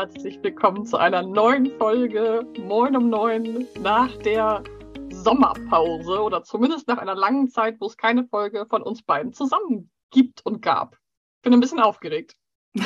herzlich 0.00 0.38
willkommen 0.42 0.86
zu 0.86 0.96
einer 0.96 1.20
neuen 1.22 1.76
Folge 1.76 2.46
Moin 2.56 2.96
um 2.96 3.10
Neun 3.10 3.68
nach 3.80 4.10
der 4.16 4.64
Sommerpause 5.10 6.22
oder 6.22 6.42
zumindest 6.42 6.88
nach 6.88 6.96
einer 6.96 7.14
langen 7.14 7.50
Zeit, 7.50 7.76
wo 7.80 7.84
es 7.84 7.98
keine 7.98 8.24
Folge 8.24 8.64
von 8.70 8.80
uns 8.80 9.02
beiden 9.02 9.34
zusammen 9.34 9.90
gibt 10.10 10.40
und 10.46 10.62
gab. 10.62 10.96
Bin 11.42 11.52
ein 11.52 11.60
bisschen 11.60 11.80
aufgeregt. 11.80 12.34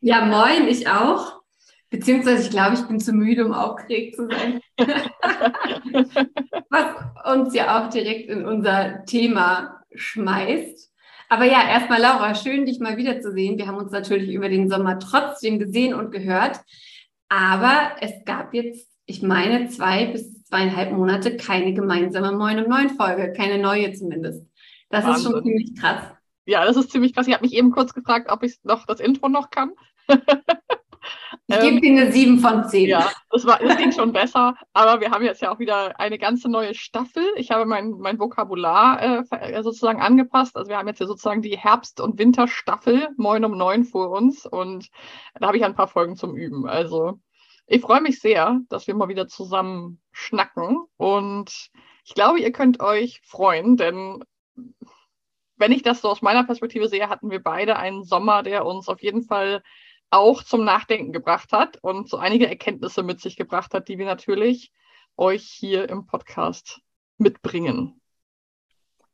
ja, 0.00 0.24
moin, 0.24 0.68
ich 0.68 0.88
auch. 0.88 1.42
Beziehungsweise 1.90 2.44
ich 2.44 2.50
glaube, 2.50 2.74
ich 2.74 2.86
bin 2.86 3.00
zu 3.00 3.12
müde, 3.12 3.44
um 3.44 3.52
aufgeregt 3.52 4.14
zu 4.14 4.28
sein. 4.28 4.60
Was 6.70 7.34
uns 7.34 7.52
ja 7.56 7.76
auch 7.76 7.90
direkt 7.90 8.30
in 8.30 8.46
unser 8.46 9.04
Thema 9.04 9.82
schmeißt. 9.92 10.92
Aber 11.28 11.44
ja, 11.44 11.68
erstmal 11.68 12.00
Laura, 12.00 12.34
schön, 12.34 12.66
dich 12.66 12.78
mal 12.78 12.96
wiederzusehen. 12.96 13.58
Wir 13.58 13.66
haben 13.66 13.78
uns 13.78 13.90
natürlich 13.90 14.30
über 14.30 14.48
den 14.48 14.68
Sommer 14.68 14.98
trotzdem 14.98 15.58
gesehen 15.58 15.94
und 15.94 16.12
gehört. 16.12 16.60
Aber 17.28 17.96
es 18.00 18.12
gab 18.24 18.54
jetzt, 18.54 18.88
ich 19.06 19.22
meine, 19.22 19.68
zwei 19.68 20.06
bis 20.06 20.44
zweieinhalb 20.44 20.92
Monate 20.92 21.36
keine 21.36 21.74
gemeinsame 21.74 22.32
Moin 22.32 22.62
um 22.62 22.70
Neun 22.70 22.90
Folge, 22.90 23.32
keine 23.32 23.58
neue 23.58 23.92
zumindest. 23.92 24.46
Das 24.90 25.04
Wahnsinn. 25.04 25.26
ist 25.26 25.32
schon 25.32 25.44
ziemlich 25.44 25.80
krass. 25.80 26.02
Ja, 26.46 26.64
das 26.64 26.76
ist 26.76 26.92
ziemlich 26.92 27.12
krass. 27.12 27.26
Ich 27.26 27.34
habe 27.34 27.44
mich 27.44 27.54
eben 27.54 27.72
kurz 27.72 27.92
gefragt, 27.92 28.30
ob 28.30 28.44
ich 28.44 28.58
noch 28.62 28.86
das 28.86 29.00
Intro 29.00 29.28
noch 29.28 29.50
kann. 29.50 29.72
Ich 31.46 31.60
gebe 31.60 31.80
dir 31.80 31.90
eine 31.90 32.12
7 32.12 32.38
von 32.40 32.68
10. 32.68 32.88
Ja, 32.88 33.10
das, 33.30 33.46
war, 33.46 33.58
das 33.58 33.76
ging 33.76 33.92
schon 33.92 34.12
besser. 34.12 34.56
Aber 34.72 35.00
wir 35.00 35.10
haben 35.10 35.24
jetzt 35.24 35.42
ja 35.42 35.52
auch 35.52 35.58
wieder 35.58 35.98
eine 36.00 36.18
ganze 36.18 36.48
neue 36.48 36.74
Staffel. 36.74 37.24
Ich 37.36 37.50
habe 37.50 37.66
mein, 37.66 37.92
mein 37.98 38.18
Vokabular 38.18 39.24
äh, 39.30 39.62
sozusagen 39.62 40.00
angepasst. 40.00 40.56
Also 40.56 40.68
wir 40.68 40.78
haben 40.78 40.88
jetzt 40.88 41.00
ja 41.00 41.06
sozusagen 41.06 41.42
die 41.42 41.56
Herbst- 41.56 42.00
und 42.00 42.18
Winterstaffel 42.18 43.08
9 43.16 43.44
um 43.44 43.56
9 43.56 43.84
vor 43.84 44.10
uns. 44.10 44.46
Und 44.46 44.88
da 45.38 45.48
habe 45.48 45.56
ich 45.56 45.64
ein 45.64 45.74
paar 45.74 45.88
Folgen 45.88 46.16
zum 46.16 46.36
Üben. 46.36 46.66
Also 46.66 47.20
ich 47.66 47.80
freue 47.80 48.00
mich 48.00 48.20
sehr, 48.20 48.60
dass 48.68 48.86
wir 48.86 48.94
mal 48.94 49.08
wieder 49.08 49.28
zusammen 49.28 50.00
schnacken. 50.12 50.78
Und 50.96 51.70
ich 52.04 52.14
glaube, 52.14 52.40
ihr 52.40 52.52
könnt 52.52 52.80
euch 52.80 53.20
freuen, 53.24 53.76
denn 53.76 54.24
wenn 55.56 55.72
ich 55.72 55.82
das 55.82 56.00
so 56.00 56.08
aus 56.08 56.22
meiner 56.22 56.44
Perspektive 56.44 56.88
sehe, 56.88 57.08
hatten 57.08 57.30
wir 57.30 57.42
beide 57.42 57.76
einen 57.76 58.04
Sommer, 58.04 58.42
der 58.42 58.66
uns 58.66 58.88
auf 58.88 59.02
jeden 59.02 59.22
Fall 59.22 59.62
auch 60.10 60.42
zum 60.42 60.64
Nachdenken 60.64 61.12
gebracht 61.12 61.52
hat 61.52 61.78
und 61.82 62.08
so 62.08 62.16
einige 62.16 62.48
Erkenntnisse 62.48 63.02
mit 63.02 63.20
sich 63.20 63.36
gebracht 63.36 63.74
hat, 63.74 63.88
die 63.88 63.98
wir 63.98 64.06
natürlich 64.06 64.72
euch 65.16 65.44
hier 65.44 65.88
im 65.88 66.06
Podcast 66.06 66.80
mitbringen. 67.18 68.00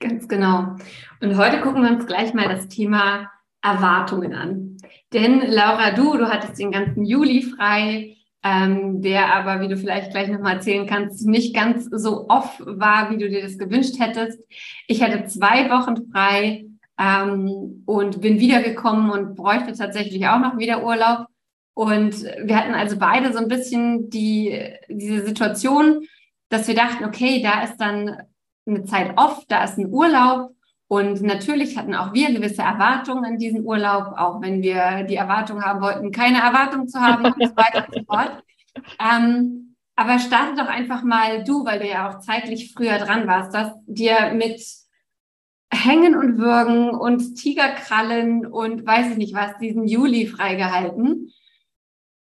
Ganz 0.00 0.26
genau. 0.28 0.76
Und 1.20 1.36
heute 1.36 1.60
gucken 1.60 1.82
wir 1.82 1.90
uns 1.90 2.06
gleich 2.06 2.34
mal 2.34 2.48
das 2.48 2.68
Thema 2.68 3.30
Erwartungen 3.62 4.34
an. 4.34 4.76
Denn 5.12 5.40
Laura, 5.46 5.92
du, 5.92 6.16
du 6.16 6.28
hattest 6.28 6.58
den 6.58 6.72
ganzen 6.72 7.04
Juli 7.04 7.42
frei, 7.42 8.16
ähm, 8.42 9.00
der 9.00 9.32
aber, 9.32 9.60
wie 9.60 9.68
du 9.68 9.76
vielleicht 9.76 10.10
gleich 10.10 10.28
nochmal 10.28 10.54
erzählen 10.54 10.86
kannst, 10.88 11.24
nicht 11.24 11.54
ganz 11.54 11.84
so 11.84 12.28
off 12.28 12.60
war, 12.66 13.10
wie 13.10 13.18
du 13.18 13.28
dir 13.28 13.42
das 13.42 13.56
gewünscht 13.56 14.00
hättest. 14.00 14.40
Ich 14.88 15.02
hatte 15.02 15.26
zwei 15.26 15.70
Wochen 15.70 16.10
frei 16.10 16.66
ähm, 16.98 17.82
und 17.86 18.20
bin 18.20 18.40
wiedergekommen 18.40 19.10
und 19.10 19.34
bräuchte 19.34 19.72
tatsächlich 19.72 20.26
auch 20.26 20.38
noch 20.38 20.58
wieder 20.58 20.84
Urlaub. 20.84 21.26
Und 21.74 22.22
wir 22.22 22.56
hatten 22.56 22.74
also 22.74 22.98
beide 22.98 23.32
so 23.32 23.38
ein 23.38 23.48
bisschen 23.48 24.10
die, 24.10 24.62
diese 24.88 25.26
Situation, 25.26 26.06
dass 26.48 26.68
wir 26.68 26.74
dachten, 26.74 27.04
okay, 27.04 27.42
da 27.42 27.62
ist 27.62 27.78
dann 27.78 28.16
eine 28.66 28.84
Zeit 28.84 29.14
off, 29.16 29.44
da 29.48 29.64
ist 29.64 29.78
ein 29.78 29.92
Urlaub. 29.92 30.54
Und 30.88 31.22
natürlich 31.22 31.78
hatten 31.78 31.94
auch 31.94 32.12
wir 32.12 32.30
gewisse 32.32 32.60
Erwartungen 32.60 33.24
an 33.24 33.38
diesen 33.38 33.64
Urlaub, 33.64 34.12
auch 34.18 34.42
wenn 34.42 34.62
wir 34.62 35.04
die 35.04 35.16
Erwartung 35.16 35.62
haben 35.64 35.80
wollten, 35.80 36.12
keine 36.12 36.42
Erwartung 36.42 36.86
zu 36.86 37.00
haben 37.00 37.24
und 37.24 37.48
so 37.48 37.56
weiter 37.56 37.86
und 37.88 37.94
so 37.94 38.04
fort. 38.04 38.42
Ähm, 39.00 39.76
aber 39.96 40.18
starte 40.18 40.56
doch 40.56 40.68
einfach 40.68 41.02
mal 41.02 41.44
du, 41.44 41.64
weil 41.64 41.78
du 41.78 41.88
ja 41.88 42.08
auch 42.10 42.18
zeitlich 42.20 42.72
früher 42.74 42.98
dran 42.98 43.26
warst, 43.26 43.54
dass 43.54 43.72
dir 43.86 44.32
mit 44.34 44.62
Hängen 45.72 46.14
und 46.14 46.38
Würgen 46.38 46.90
und 46.90 47.34
Tigerkrallen 47.36 48.46
und 48.46 48.86
weiß 48.86 49.12
ich 49.12 49.16
nicht 49.16 49.34
was, 49.34 49.56
diesen 49.58 49.86
Juli 49.86 50.26
freigehalten. 50.26 51.32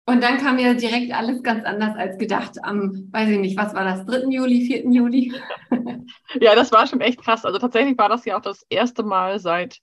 Und 0.06 0.22
dann 0.22 0.38
kam 0.38 0.60
ja 0.60 0.74
direkt 0.74 1.14
alles 1.14 1.42
ganz 1.42 1.64
anders 1.66 1.96
als 1.98 2.18
gedacht 2.18 2.64
am, 2.64 3.10
weiß 3.12 3.30
ich 3.30 3.40
nicht, 3.40 3.58
was 3.58 3.74
war 3.74 3.84
das, 3.84 4.06
3. 4.06 4.30
Juli, 4.30 4.66
4. 4.66 4.92
Juli? 4.92 5.34
ja, 6.40 6.56
das 6.56 6.72
war 6.72 6.86
schon 6.86 7.02
echt 7.02 7.22
krass. 7.22 7.46
Also 7.46 7.60
tatsächlich 7.60 7.98
war 7.98 8.10
das 8.10 8.26
ja 8.26 8.38
auch 8.38 8.42
das 8.42 8.66
erste 8.70 9.04
Mal 9.04 9.40
seit 9.40 9.80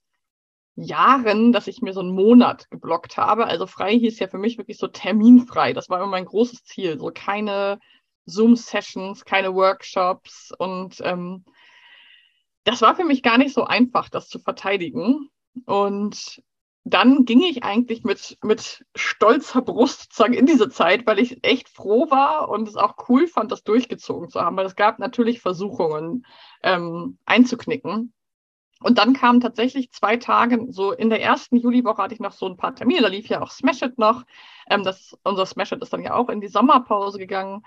Jahren, 0.77 1.53
dass 1.53 1.67
ich 1.67 1.83
mir 1.83 1.93
so 1.93 2.01
einen 2.01 2.15
Monat 2.15 2.71
geblockt 2.71 3.17
habe. 3.17 3.47
Also 3.47 3.67
frei 3.67 3.99
hieß 3.99 4.19
ja 4.21 4.29
für 4.29 4.39
mich 4.39 4.59
wirklich 4.59 4.79
so 4.79 4.87
terminfrei. 4.87 5.73
Das 5.73 5.89
war 5.89 5.99
immer 5.99 6.11
mein 6.11 6.27
großes 6.27 6.63
Ziel. 6.63 6.99
So 6.99 7.11
keine 7.13 7.81
Zoom-Sessions, 8.27 9.25
keine 9.25 9.55
Workshops 9.55 10.53
und 10.57 11.01
ähm, 11.03 11.45
das 12.69 12.83
war 12.83 12.95
für 12.95 13.05
mich 13.05 13.23
gar 13.23 13.39
nicht 13.39 13.55
so 13.55 13.65
einfach, 13.65 14.09
das 14.09 14.29
zu 14.29 14.39
verteidigen. 14.39 15.31
Und 15.65 16.43
dann 16.85 17.25
ging 17.25 17.41
ich 17.43 17.65
eigentlich 17.65 18.05
mit, 18.05 18.39
mit 18.43 18.85
stolzer 18.95 19.63
Brust 19.63 20.03
sozusagen 20.03 20.35
in 20.35 20.47
diese 20.47 20.69
Zeit, 20.69 21.07
weil 21.07 21.19
ich 21.19 21.45
echt 21.45 21.69
froh 21.69 22.11
war 22.11 22.49
und 22.49 22.69
es 22.69 22.77
auch 22.77 22.97
cool 23.09 23.27
fand, 23.27 23.53
das 23.53 23.65
durchgezogen 23.65 24.29
zu 24.29 24.41
haben, 24.41 24.57
weil 24.57 24.67
es 24.67 24.77
gab 24.77 24.99
natürlich 24.99 25.41
Versuchungen 25.41 26.27
ähm, 26.63 27.19
einzuknicken. 27.25 28.13
Und 28.81 28.99
dann 28.99 29.15
kamen 29.15 29.41
tatsächlich 29.41 29.91
zwei 29.91 30.19
Tage, 30.19 30.67
so 30.71 30.93
in 30.93 31.11
der 31.11 31.21
ersten 31.21 31.57
Juliwoche 31.57 32.03
hatte 32.03 32.15
ich 32.15 32.21
noch 32.21 32.33
so 32.33 32.47
ein 32.47 32.57
paar 32.57 32.75
Termine, 32.75 33.01
da 33.01 33.09
lief 33.09 33.27
ja 33.29 33.43
auch 33.43 33.51
Smash 33.51 33.83
It 33.83 33.99
noch. 33.99 34.25
Ähm, 34.71 34.85
das, 34.85 35.17
unser 35.25 35.47
Smash 35.47 35.73
It 35.73 35.83
ist 35.83 35.93
dann 35.93 36.05
ja 36.05 36.15
auch 36.15 36.29
in 36.29 36.41
die 36.41 36.49
Sommerpause 36.49 37.19
gegangen. 37.19 37.65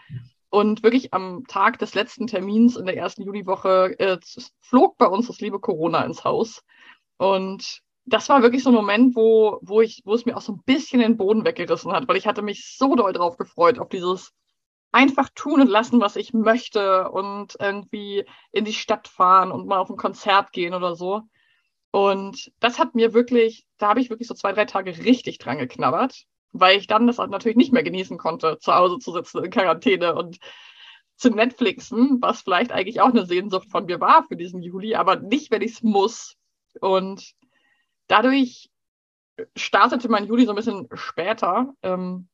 Und 0.51 0.83
wirklich 0.83 1.13
am 1.13 1.45
Tag 1.47 1.79
des 1.79 1.95
letzten 1.95 2.27
Termins 2.27 2.75
in 2.75 2.85
der 2.85 2.97
ersten 2.97 3.23
Juliwoche 3.23 3.97
äh, 3.97 4.19
flog 4.59 4.97
bei 4.97 5.07
uns 5.07 5.27
das 5.27 5.39
liebe 5.39 5.61
Corona 5.61 6.03
ins 6.03 6.25
Haus. 6.25 6.61
Und 7.15 7.81
das 8.03 8.27
war 8.27 8.41
wirklich 8.41 8.61
so 8.61 8.69
ein 8.69 8.75
Moment, 8.75 9.15
wo, 9.15 9.59
wo, 9.61 9.79
ich, 9.79 10.01
wo 10.03 10.13
es 10.13 10.25
mir 10.25 10.35
auch 10.35 10.41
so 10.41 10.51
ein 10.51 10.61
bisschen 10.65 10.99
den 10.99 11.15
Boden 11.15 11.45
weggerissen 11.45 11.93
hat, 11.93 12.05
weil 12.09 12.17
ich 12.17 12.27
hatte 12.27 12.41
mich 12.41 12.75
so 12.77 12.95
doll 12.95 13.13
drauf 13.13 13.37
gefreut, 13.37 13.79
auf 13.79 13.87
dieses 13.87 14.33
einfach 14.91 15.29
tun 15.35 15.61
und 15.61 15.69
lassen, 15.69 16.01
was 16.01 16.17
ich 16.17 16.33
möchte 16.33 17.09
und 17.11 17.55
irgendwie 17.57 18.25
in 18.51 18.65
die 18.65 18.73
Stadt 18.73 19.07
fahren 19.07 19.53
und 19.53 19.67
mal 19.67 19.79
auf 19.79 19.89
ein 19.89 19.95
Konzert 19.95 20.51
gehen 20.51 20.73
oder 20.73 20.97
so. 20.97 21.21
Und 21.91 22.51
das 22.59 22.77
hat 22.77 22.93
mir 22.93 23.13
wirklich, 23.13 23.65
da 23.77 23.87
habe 23.87 24.01
ich 24.01 24.09
wirklich 24.09 24.27
so 24.27 24.33
zwei, 24.33 24.51
drei 24.51 24.65
Tage 24.65 24.97
richtig 24.97 25.37
dran 25.37 25.59
geknabbert 25.59 26.25
weil 26.51 26.77
ich 26.77 26.87
dann 26.87 27.07
das 27.07 27.19
auch 27.19 27.27
natürlich 27.27 27.57
nicht 27.57 27.73
mehr 27.73 27.83
genießen 27.83 28.17
konnte, 28.17 28.57
zu 28.59 28.73
Hause 28.73 28.99
zu 28.99 29.11
sitzen 29.11 29.43
in 29.43 29.51
Quarantäne 29.51 30.15
und 30.15 30.39
zu 31.15 31.29
Netflixen, 31.29 32.17
was 32.21 32.41
vielleicht 32.41 32.71
eigentlich 32.71 32.99
auch 32.99 33.09
eine 33.09 33.25
Sehnsucht 33.25 33.69
von 33.69 33.85
mir 33.85 33.99
war 34.01 34.25
für 34.27 34.35
diesen 34.35 34.61
Juli, 34.61 34.95
aber 34.95 35.17
nicht, 35.17 35.51
wenn 35.51 35.61
ich 35.61 35.73
es 35.73 35.83
muss. 35.83 36.35
Und 36.79 37.33
dadurch 38.07 38.69
startete 39.55 40.09
mein 40.09 40.25
Juli 40.25 40.45
so 40.45 40.51
ein 40.51 40.55
bisschen 40.55 40.89
später 40.93 41.73
ähm, 41.83 42.27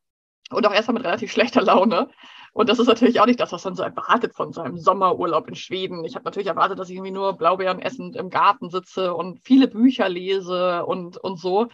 und 0.49 0.65
auch 0.65 0.73
erstmal 0.73 0.95
mit 0.95 1.03
relativ 1.03 1.31
schlechter 1.31 1.61
Laune. 1.61 2.09
Und 2.53 2.69
das 2.69 2.79
ist 2.79 2.87
natürlich 2.87 3.19
auch 3.19 3.25
nicht 3.25 3.39
das, 3.39 3.51
was 3.51 3.65
man 3.65 3.75
so 3.75 3.83
erwartet 3.83 4.33
von 4.33 4.51
seinem 4.51 4.77
Sommerurlaub 4.77 5.47
in 5.47 5.55
Schweden. 5.55 6.05
Ich 6.05 6.15
habe 6.15 6.25
natürlich 6.25 6.47
erwartet, 6.47 6.79
dass 6.79 6.89
ich 6.89 6.95
irgendwie 6.95 7.11
nur 7.11 7.33
Blaubeeren 7.33 7.79
essend 7.79 8.15
im 8.15 8.29
Garten 8.29 8.69
sitze 8.69 9.13
und 9.13 9.39
viele 9.43 9.67
Bücher 9.67 10.09
lese 10.09 10.85
und, 10.85 11.17
und 11.17 11.37
so. 11.39 11.67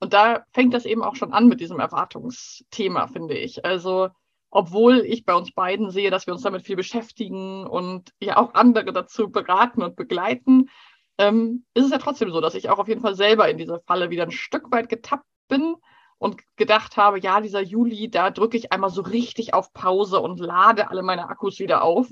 Und 0.00 0.12
da 0.12 0.44
fängt 0.52 0.74
das 0.74 0.84
eben 0.84 1.02
auch 1.02 1.16
schon 1.16 1.32
an 1.32 1.48
mit 1.48 1.60
diesem 1.60 1.80
Erwartungsthema, 1.80 3.08
finde 3.08 3.36
ich. 3.36 3.64
Also, 3.64 4.10
obwohl 4.50 5.00
ich 5.00 5.24
bei 5.24 5.34
uns 5.34 5.52
beiden 5.52 5.90
sehe, 5.90 6.10
dass 6.10 6.26
wir 6.26 6.34
uns 6.34 6.42
damit 6.42 6.62
viel 6.62 6.76
beschäftigen 6.76 7.66
und 7.66 8.12
ja 8.20 8.36
auch 8.36 8.54
andere 8.54 8.92
dazu 8.92 9.30
beraten 9.30 9.82
und 9.82 9.96
begleiten, 9.96 10.70
ähm, 11.18 11.64
ist 11.74 11.84
es 11.84 11.90
ja 11.90 11.98
trotzdem 11.98 12.30
so, 12.30 12.40
dass 12.40 12.54
ich 12.54 12.70
auch 12.70 12.78
auf 12.78 12.88
jeden 12.88 13.00
Fall 13.00 13.16
selber 13.16 13.48
in 13.48 13.58
diese 13.58 13.80
Falle 13.86 14.10
wieder 14.10 14.22
ein 14.22 14.30
Stück 14.30 14.70
weit 14.70 14.88
getappt 14.88 15.26
bin 15.48 15.74
und 16.18 16.40
gedacht 16.56 16.96
habe, 16.96 17.18
ja, 17.20 17.40
dieser 17.40 17.60
Juli, 17.60 18.10
da 18.10 18.30
drücke 18.30 18.56
ich 18.56 18.72
einmal 18.72 18.90
so 18.90 19.02
richtig 19.02 19.54
auf 19.54 19.72
Pause 19.72 20.20
und 20.20 20.40
lade 20.40 20.90
alle 20.90 21.02
meine 21.02 21.28
Akkus 21.28 21.58
wieder 21.58 21.82
auf. 21.82 22.08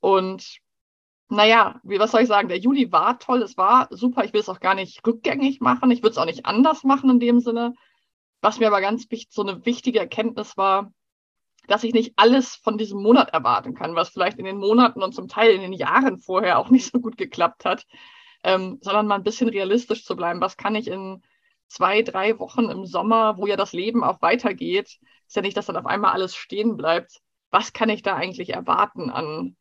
Und 0.00 0.60
naja, 1.30 1.80
wie, 1.84 1.98
was 1.98 2.10
soll 2.10 2.22
ich 2.22 2.28
sagen? 2.28 2.48
Der 2.48 2.58
Juli 2.58 2.90
war 2.92 3.18
toll, 3.18 3.42
es 3.42 3.56
war 3.56 3.88
super. 3.90 4.24
Ich 4.24 4.32
will 4.32 4.40
es 4.40 4.48
auch 4.48 4.60
gar 4.60 4.74
nicht 4.74 5.06
rückgängig 5.06 5.60
machen. 5.60 5.90
Ich 5.90 6.02
würde 6.02 6.10
es 6.10 6.18
auch 6.18 6.24
nicht 6.26 6.46
anders 6.46 6.84
machen 6.84 7.10
in 7.10 7.20
dem 7.20 7.40
Sinne. 7.40 7.74
Was 8.40 8.58
mir 8.58 8.66
aber 8.68 8.80
ganz 8.80 9.10
wichtig, 9.10 9.32
so 9.32 9.42
eine 9.42 9.64
wichtige 9.64 10.00
Erkenntnis 10.00 10.56
war, 10.56 10.92
dass 11.68 11.84
ich 11.84 11.94
nicht 11.94 12.14
alles 12.16 12.56
von 12.56 12.78
diesem 12.78 13.02
Monat 13.02 13.30
erwarten 13.30 13.74
kann, 13.74 13.94
was 13.94 14.08
vielleicht 14.08 14.38
in 14.38 14.44
den 14.44 14.58
Monaten 14.58 15.02
und 15.02 15.14
zum 15.14 15.28
Teil 15.28 15.52
in 15.52 15.60
den 15.60 15.72
Jahren 15.72 16.18
vorher 16.18 16.58
auch 16.58 16.70
nicht 16.70 16.90
so 16.90 17.00
gut 17.00 17.16
geklappt 17.16 17.64
hat, 17.64 17.86
ähm, 18.42 18.78
sondern 18.80 19.06
mal 19.06 19.16
ein 19.16 19.22
bisschen 19.22 19.48
realistisch 19.48 20.04
zu 20.04 20.16
bleiben. 20.16 20.40
Was 20.40 20.56
kann 20.56 20.74
ich 20.74 20.88
in 20.88 21.22
zwei, 21.68 22.02
drei 22.02 22.38
Wochen 22.40 22.64
im 22.70 22.86
Sommer, 22.86 23.36
wo 23.38 23.46
ja 23.46 23.56
das 23.56 23.72
Leben 23.72 24.02
auch 24.02 24.20
weitergeht, 24.20 24.98
ist 25.28 25.36
ja 25.36 25.42
nicht, 25.42 25.56
dass 25.56 25.66
dann 25.66 25.76
auf 25.76 25.86
einmal 25.86 26.12
alles 26.12 26.34
stehen 26.34 26.76
bleibt. 26.76 27.20
Was 27.50 27.72
kann 27.72 27.88
ich 27.88 28.02
da 28.02 28.16
eigentlich 28.16 28.50
erwarten 28.50 29.10
an 29.10 29.56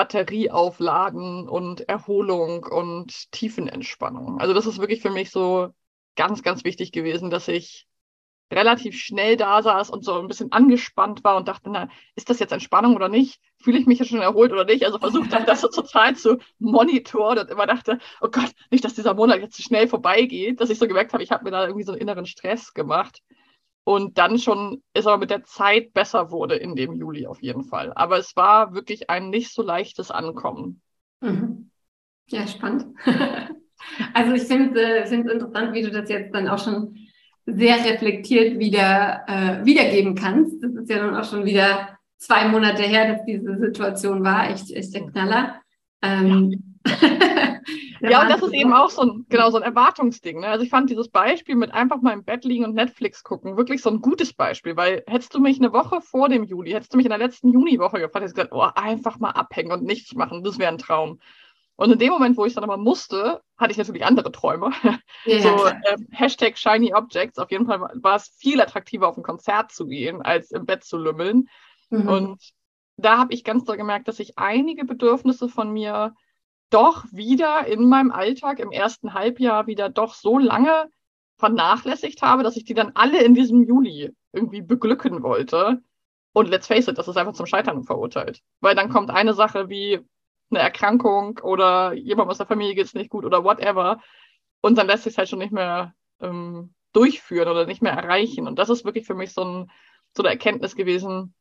Batterie 0.00 0.50
aufladen 0.50 1.46
und 1.46 1.86
Erholung 1.86 2.64
und 2.64 3.30
Tiefenentspannung. 3.32 4.40
Also 4.40 4.54
das 4.54 4.64
ist 4.64 4.78
wirklich 4.78 5.02
für 5.02 5.10
mich 5.10 5.30
so 5.30 5.74
ganz, 6.16 6.42
ganz 6.42 6.64
wichtig 6.64 6.90
gewesen, 6.90 7.28
dass 7.28 7.48
ich 7.48 7.86
relativ 8.50 8.96
schnell 8.96 9.36
da 9.36 9.60
saß 9.60 9.90
und 9.90 10.02
so 10.02 10.18
ein 10.18 10.26
bisschen 10.26 10.52
angespannt 10.52 11.22
war 11.22 11.36
und 11.36 11.48
dachte, 11.48 11.68
na, 11.68 11.90
ist 12.14 12.30
das 12.30 12.38
jetzt 12.38 12.50
Entspannung 12.50 12.96
oder 12.96 13.10
nicht? 13.10 13.42
Fühle 13.58 13.78
ich 13.78 13.84
mich 13.84 13.98
jetzt 13.98 14.08
schon 14.08 14.22
erholt 14.22 14.52
oder 14.52 14.64
nicht? 14.64 14.86
Also 14.86 14.98
versucht 14.98 15.34
habe, 15.34 15.44
das 15.44 15.60
so 15.60 15.68
total 15.68 16.16
zu 16.16 16.38
monitoren 16.58 17.38
und 17.38 17.50
immer 17.50 17.66
dachte, 17.66 17.98
oh 18.22 18.28
Gott, 18.28 18.52
nicht, 18.70 18.82
dass 18.86 18.94
dieser 18.94 19.12
Monat 19.12 19.40
jetzt 19.40 19.56
zu 19.56 19.62
schnell 19.62 19.86
vorbeigeht, 19.86 20.62
dass 20.62 20.70
ich 20.70 20.78
so 20.78 20.88
gemerkt 20.88 21.12
habe, 21.12 21.22
ich 21.22 21.30
habe 21.30 21.44
mir 21.44 21.50
da 21.50 21.66
irgendwie 21.66 21.84
so 21.84 21.92
einen 21.92 22.00
inneren 22.00 22.24
Stress 22.24 22.72
gemacht. 22.72 23.20
Und 23.90 24.18
dann 24.18 24.38
schon 24.38 24.84
es 24.94 25.08
aber 25.08 25.18
mit 25.18 25.30
der 25.30 25.42
Zeit 25.42 25.92
besser 25.92 26.30
wurde 26.30 26.54
in 26.54 26.76
dem 26.76 26.92
Juli 26.92 27.26
auf 27.26 27.42
jeden 27.42 27.64
Fall. 27.64 27.92
Aber 27.96 28.18
es 28.18 28.36
war 28.36 28.72
wirklich 28.72 29.10
ein 29.10 29.30
nicht 29.30 29.52
so 29.52 29.62
leichtes 29.62 30.12
Ankommen. 30.12 30.80
Mhm. 31.20 31.72
Ja, 32.28 32.46
spannend. 32.46 32.86
also 34.14 34.32
ich 34.32 34.44
finde 34.44 34.80
es 34.80 35.10
äh, 35.10 35.16
interessant, 35.16 35.72
wie 35.72 35.82
du 35.82 35.90
das 35.90 36.08
jetzt 36.08 36.32
dann 36.32 36.46
auch 36.46 36.62
schon 36.62 36.98
sehr 37.46 37.84
reflektiert 37.84 38.60
wieder 38.60 39.24
äh, 39.26 39.64
wiedergeben 39.64 40.14
kannst. 40.14 40.62
Das 40.62 40.72
ist 40.72 40.88
ja 40.88 41.04
nun 41.04 41.16
auch 41.16 41.28
schon 41.28 41.44
wieder 41.44 41.98
zwei 42.16 42.46
Monate 42.46 42.84
her, 42.84 43.12
dass 43.12 43.24
diese 43.24 43.58
Situation 43.58 44.22
war. 44.22 44.50
Echt, 44.50 44.70
echt 44.70 44.94
der 44.94 45.08
Knaller. 45.08 45.60
Ähm, 46.00 46.76
ja. 46.86 46.92
ja, 48.00 48.22
und 48.22 48.30
das 48.30 48.42
ist 48.42 48.52
eben 48.52 48.72
auch 48.72 48.90
so 48.90 49.02
ein, 49.02 49.26
genau, 49.28 49.50
so 49.50 49.56
ein 49.58 49.62
Erwartungsding. 49.62 50.40
Ne? 50.40 50.46
Also 50.46 50.64
ich 50.64 50.70
fand 50.70 50.90
dieses 50.90 51.08
Beispiel 51.08 51.56
mit 51.56 51.72
einfach 51.72 52.00
mal 52.00 52.12
im 52.12 52.24
Bett 52.24 52.44
liegen 52.44 52.64
und 52.64 52.74
Netflix 52.74 53.22
gucken 53.22 53.56
wirklich 53.56 53.82
so 53.82 53.90
ein 53.90 54.00
gutes 54.00 54.32
Beispiel, 54.32 54.76
weil 54.76 55.02
hättest 55.06 55.34
du 55.34 55.40
mich 55.40 55.58
eine 55.58 55.72
Woche 55.72 56.00
vor 56.00 56.28
dem 56.28 56.44
Juli, 56.44 56.72
hättest 56.72 56.92
du 56.92 56.96
mich 56.96 57.06
in 57.06 57.10
der 57.10 57.18
letzten 57.18 57.52
Juniwoche 57.52 57.98
gefragt, 57.98 58.22
hättest 58.24 58.36
du 58.36 58.42
gesagt, 58.42 58.52
oh, 58.52 58.80
einfach 58.80 59.18
mal 59.18 59.30
abhängen 59.30 59.72
und 59.72 59.82
nichts 59.82 60.14
machen, 60.14 60.42
das 60.42 60.58
wäre 60.58 60.72
ein 60.72 60.78
Traum. 60.78 61.20
Und 61.76 61.90
in 61.90 61.98
dem 61.98 62.10
Moment, 62.10 62.36
wo 62.36 62.44
ich 62.44 62.52
dann 62.52 62.64
aber 62.64 62.76
musste, 62.76 63.40
hatte 63.56 63.72
ich 63.72 63.78
natürlich 63.78 64.04
andere 64.04 64.30
Träume. 64.32 64.70
Ja, 65.24 65.40
so 65.40 65.66
äh, 65.66 65.96
Hashtag 66.12 66.56
Shiny 66.56 66.94
Objects. 66.94 67.38
Auf 67.38 67.50
jeden 67.50 67.66
Fall 67.66 67.80
war 67.80 68.16
es 68.16 68.34
viel 68.38 68.60
attraktiver, 68.60 69.06
auf 69.06 69.18
ein 69.18 69.22
Konzert 69.22 69.70
zu 69.70 69.86
gehen, 69.86 70.22
als 70.22 70.50
im 70.50 70.64
Bett 70.64 70.82
zu 70.82 70.96
lümmeln. 70.96 71.48
Mhm. 71.90 72.08
Und 72.08 72.52
da 72.96 73.18
habe 73.18 73.34
ich 73.34 73.44
ganz 73.44 73.64
doll 73.64 73.76
gemerkt, 73.76 74.08
dass 74.08 74.18
ich 74.18 74.38
einige 74.38 74.84
Bedürfnisse 74.86 75.48
von 75.48 75.70
mir 75.70 76.14
doch 76.70 77.04
wieder 77.12 77.66
in 77.66 77.88
meinem 77.88 78.10
Alltag 78.12 78.58
im 78.58 78.70
ersten 78.70 79.14
Halbjahr 79.14 79.66
wieder 79.66 79.88
doch 79.88 80.14
so 80.14 80.38
lange 80.38 80.88
vernachlässigt 81.38 82.22
habe, 82.22 82.42
dass 82.42 82.56
ich 82.56 82.64
die 82.64 82.74
dann 82.74 82.92
alle 82.94 83.22
in 83.22 83.34
diesem 83.34 83.64
Juli 83.64 84.14
irgendwie 84.32 84.62
beglücken 84.62 85.22
wollte. 85.22 85.82
Und 86.32 86.48
let's 86.48 86.68
face 86.68 86.88
it, 86.88 86.96
das 86.96 87.08
ist 87.08 87.16
einfach 87.16 87.32
zum 87.32 87.46
Scheitern 87.46 87.82
verurteilt. 87.82 88.40
Weil 88.60 88.76
dann 88.76 88.90
kommt 88.90 89.10
eine 89.10 89.34
Sache 89.34 89.68
wie 89.68 90.00
eine 90.50 90.60
Erkrankung 90.60 91.38
oder 91.42 91.92
jemand 91.94 92.30
aus 92.30 92.38
der 92.38 92.46
Familie 92.46 92.74
geht 92.74 92.86
es 92.86 92.94
nicht 92.94 93.10
gut 93.10 93.24
oder 93.24 93.44
whatever. 93.44 94.00
Und 94.60 94.78
dann 94.78 94.86
lässt 94.86 95.04
sich 95.04 95.16
halt 95.18 95.28
schon 95.28 95.38
nicht 95.38 95.52
mehr 95.52 95.94
ähm, 96.20 96.74
durchführen 96.92 97.48
oder 97.48 97.66
nicht 97.66 97.82
mehr 97.82 97.92
erreichen. 97.92 98.46
Und 98.46 98.58
das 98.58 98.68
ist 98.68 98.84
wirklich 98.84 99.06
für 99.06 99.14
mich 99.14 99.32
so, 99.32 99.44
ein, 99.44 99.70
so 100.16 100.22
eine 100.22 100.30
Erkenntnis 100.30 100.76
gewesen, 100.76 101.34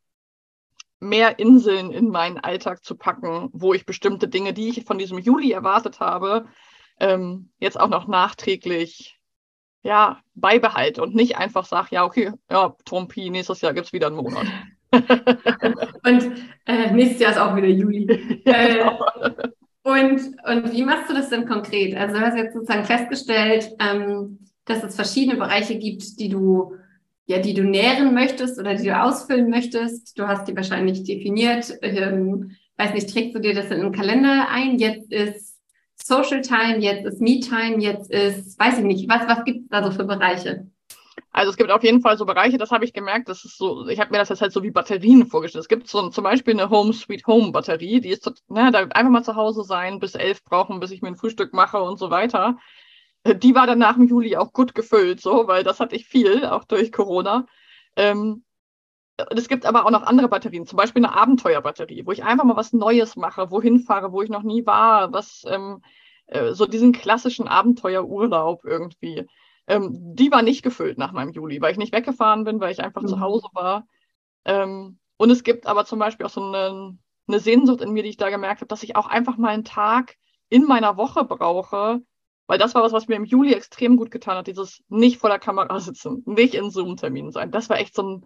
mehr 1.00 1.40
Inseln 1.40 1.92
in 1.92 2.10
meinen 2.10 2.38
Alltag 2.38 2.84
zu 2.84 2.96
packen, 2.96 3.50
wo 3.54 3.74
ich 3.74 3.86
bestimmte 3.86 4.28
Dinge, 4.28 4.54
die 4.54 4.70
ich 4.70 4.86
von 4.86 4.98
diesem 4.98 5.18
Juli 5.18 5.52
erwartet 5.52 6.00
habe, 6.00 6.46
ähm, 7.00 7.50
jetzt 7.60 7.80
auch 7.80 7.88
noch 7.88 8.08
nachträglich 8.08 9.20
ja, 9.82 10.20
beibehalte 10.36 11.02
und 11.02 11.16
nicht 11.16 11.38
einfach 11.38 11.66
sage, 11.66 11.90
ja, 11.92 12.04
okay, 12.04 12.32
ja, 12.52 12.76
Trompi, 12.86 13.30
nächstes 13.30 13.62
Jahr 13.62 13.74
gibt 13.74 13.88
es 13.88 13.94
wieder 13.94 14.08
einen 14.08 14.18
Monat. 14.18 14.46
und 14.92 16.32
äh, 16.66 16.92
nächstes 16.92 17.20
Jahr 17.20 17.32
ist 17.32 17.38
auch 17.38 17.56
wieder 17.56 17.68
Juli. 17.68 18.42
Äh, 18.46 18.84
und, 19.84 20.22
und 20.46 20.72
wie 20.74 20.84
machst 20.84 21.10
du 21.10 21.14
das 21.14 21.30
denn 21.30 21.48
konkret? 21.48 21.96
Also 21.96 22.16
du 22.16 22.22
hast 22.22 22.36
jetzt 22.36 22.54
sozusagen 22.54 22.84
festgestellt, 22.84 23.72
ähm, 23.80 24.40
dass 24.66 24.84
es 24.84 24.96
verschiedene 24.96 25.38
Bereiche 25.38 25.80
gibt, 25.80 26.20
die 26.20 26.30
du 26.30 26.76
ja, 27.30 27.38
die 27.38 27.54
du 27.54 27.64
nähren 27.64 28.16
möchtest 28.16 28.60
oder 28.60 28.74
die 28.74 28.86
du 28.86 29.00
ausfüllen 29.00 29.52
möchtest. 29.52 30.18
Du 30.18 30.28
hast 30.28 30.48
die 30.48 30.56
wahrscheinlich 30.56 31.04
definiert. 31.04 31.72
Ähm, 31.84 32.56
weiß 32.78 32.94
nicht, 32.94 33.14
trägst 33.14 33.36
du 33.36 33.40
dir 33.40 33.54
das 33.54 33.68
in 33.68 33.82
einen 33.82 33.92
Kalender 33.92 34.48
ein? 34.50 34.80
Jetzt 34.80 35.12
ist 35.12 35.60
Social 35.96 36.42
Time, 36.42 36.80
jetzt 36.80 37.06
ist 37.06 37.22
Me 37.22 37.40
Time, 37.40 37.84
jetzt 37.84 38.10
ist, 38.10 38.60
weiß 38.60 38.80
ich 38.80 38.84
nicht, 38.84 39.08
was, 39.08 39.28
was 39.28 39.46
gibt 39.46 39.62
es 39.62 39.70
da 39.70 39.84
so 39.84 39.92
für 39.92 40.06
Bereiche? 40.06 40.66
Also 41.32 41.52
es 41.52 41.58
gibt 41.58 41.70
auf 41.70 41.84
jeden 41.84 42.02
Fall 42.02 42.18
so 42.18 42.26
Bereiche, 42.26 42.58
das 42.58 42.72
habe 42.72 42.84
ich 42.84 42.94
gemerkt, 42.94 43.30
das 43.30 43.46
ist 43.46 43.60
so, 43.60 43.88
ich 43.88 44.00
habe 44.00 44.10
mir 44.10 44.18
das 44.18 44.30
jetzt 44.30 44.42
halt 44.42 44.52
so 44.52 44.64
wie 44.64 44.72
Batterien 44.72 45.28
vorgestellt. 45.28 45.62
Es 45.62 45.70
gibt 45.70 45.88
so 45.88 46.10
zum 46.10 46.24
Beispiel 46.24 46.56
eine 46.56 46.72
Home 46.72 46.94
Sweet 46.94 47.28
Home 47.28 47.52
Batterie, 47.52 48.02
die 48.02 48.10
ist, 48.10 48.26
ne, 48.48 48.72
da 48.72 48.80
einfach 48.80 49.12
mal 49.12 49.24
zu 49.24 49.36
Hause 49.36 49.64
sein, 49.64 50.00
bis 50.00 50.16
elf 50.16 50.44
brauchen, 50.44 50.80
bis 50.80 50.90
ich 50.90 51.04
mir 51.04 51.10
ein 51.10 51.16
Frühstück 51.16 51.54
mache 51.54 51.80
und 51.80 52.00
so 52.00 52.10
weiter. 52.10 52.58
Die 53.26 53.56
war 53.56 53.68
dann 53.68 53.80
nach 53.80 53.96
dem 53.96 54.08
Juli 54.08 54.38
auch 54.38 54.54
gut 54.54 54.74
gefüllt, 54.74 55.22
so, 55.22 55.48
weil 55.48 55.64
das 55.64 55.80
hatte 55.80 55.96
ich 55.96 56.08
viel, 56.08 56.46
auch 56.46 56.64
durch 56.64 56.92
Corona. 56.92 57.46
Ähm, 57.96 58.44
es 59.32 59.50
gibt 59.50 59.66
aber 59.66 59.86
auch 59.86 59.92
noch 59.92 60.04
andere 60.04 60.30
Batterien, 60.30 60.66
zum 60.66 60.78
Beispiel 60.78 61.04
eine 61.04 61.16
Abenteuerbatterie, 61.16 62.06
wo 62.06 62.12
ich 62.12 62.24
einfach 62.24 62.46
mal 62.46 62.56
was 62.56 62.74
Neues 62.74 63.16
mache, 63.16 63.52
wohin 63.52 63.80
fahre, 63.80 64.12
wo 64.12 64.22
ich 64.22 64.30
noch 64.30 64.44
nie 64.44 64.66
war, 64.66 65.12
was 65.12 65.44
ähm, 65.48 65.82
äh, 66.28 66.54
so 66.54 66.66
diesen 66.66 66.94
klassischen 66.94 67.48
Abenteuerurlaub 67.48 68.64
irgendwie. 68.64 69.28
Ähm, 69.68 70.16
die 70.16 70.32
war 70.32 70.42
nicht 70.42 70.64
gefüllt 70.64 70.98
nach 70.98 71.12
meinem 71.12 71.32
Juli, 71.32 71.62
weil 71.62 71.72
ich 71.72 71.78
nicht 71.78 71.94
weggefahren 71.94 72.44
bin, 72.44 72.60
weil 72.60 72.72
ich 72.72 72.82
einfach 72.82 73.02
mhm. 73.02 73.08
zu 73.08 73.20
Hause 73.20 73.48
war. 73.54 73.88
Ähm, 74.46 75.00
und 75.18 75.30
es 75.30 75.44
gibt 75.44 75.68
aber 75.68 75.86
zum 75.86 76.00
Beispiel 76.00 76.26
auch 76.26 76.32
so 76.32 76.42
eine, 76.42 76.98
eine 77.28 77.40
Sehnsucht 77.40 77.82
in 77.82 77.92
mir, 77.92 78.04
die 78.04 78.10
ich 78.10 78.18
da 78.18 78.30
gemerkt 78.30 78.62
habe, 78.62 78.68
dass 78.68 78.84
ich 78.84 78.96
auch 78.96 79.08
einfach 79.08 79.38
mal 79.38 79.50
einen 79.50 79.66
Tag 79.66 80.16
in 80.50 80.64
meiner 80.64 80.98
Woche 80.98 81.24
brauche, 81.26 82.02
weil 82.50 82.58
das 82.58 82.74
war 82.74 82.82
was, 82.82 82.94
was 82.94 83.08
mir 83.08 83.16
im 83.16 83.26
Juli 83.26 83.54
extrem 83.54 83.96
gut 83.96 84.10
getan 84.10 84.36
hat, 84.36 84.48
dieses 84.48 84.84
nicht 84.90 85.20
vor 85.20 85.30
der 85.30 85.38
Kamera 85.38 85.80
sitzen, 85.80 86.24
nicht 86.26 86.56
in 86.56 86.72
Zoom-Terminen 86.72 87.32
sein. 87.32 87.52
Das 87.52 87.70
war 87.70 87.78
echt 87.78 87.94
so 87.94 88.02
ein, 88.02 88.26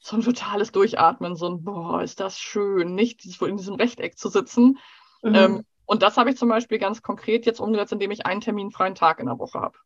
so 0.00 0.16
ein 0.16 0.22
totales 0.22 0.70
Durchatmen, 0.70 1.34
so 1.34 1.48
ein, 1.48 1.64
boah, 1.64 2.02
ist 2.02 2.20
das 2.20 2.38
schön, 2.38 2.94
nicht 2.94 3.24
in 3.24 3.56
diesem 3.56 3.76
Rechteck 3.76 4.18
zu 4.18 4.28
sitzen. 4.28 4.78
Mhm. 5.22 5.34
Ähm, 5.34 5.64
und 5.86 6.02
das 6.02 6.18
habe 6.18 6.28
ich 6.28 6.36
zum 6.36 6.50
Beispiel 6.50 6.78
ganz 6.78 7.00
konkret 7.00 7.46
jetzt 7.46 7.58
umgesetzt, 7.58 7.94
indem 7.94 8.10
ich 8.10 8.26
einen 8.26 8.42
terminfreien 8.42 8.94
Tag 8.94 9.18
in 9.18 9.26
der 9.26 9.38
Woche 9.38 9.58
habe. 9.58 9.78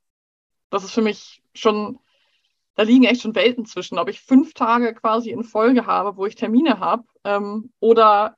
Das 0.70 0.82
ist 0.82 0.90
für 0.90 1.02
mich 1.02 1.40
schon, 1.54 2.00
da 2.74 2.82
liegen 2.82 3.04
echt 3.04 3.22
schon 3.22 3.36
Welten 3.36 3.64
zwischen, 3.64 3.96
ob 4.00 4.08
ich 4.08 4.22
fünf 4.22 4.54
Tage 4.54 4.92
quasi 4.92 5.30
in 5.30 5.44
Folge 5.44 5.86
habe, 5.86 6.16
wo 6.16 6.26
ich 6.26 6.34
Termine 6.34 6.80
habe, 6.80 7.04
ähm, 7.22 7.70
oder 7.78 8.36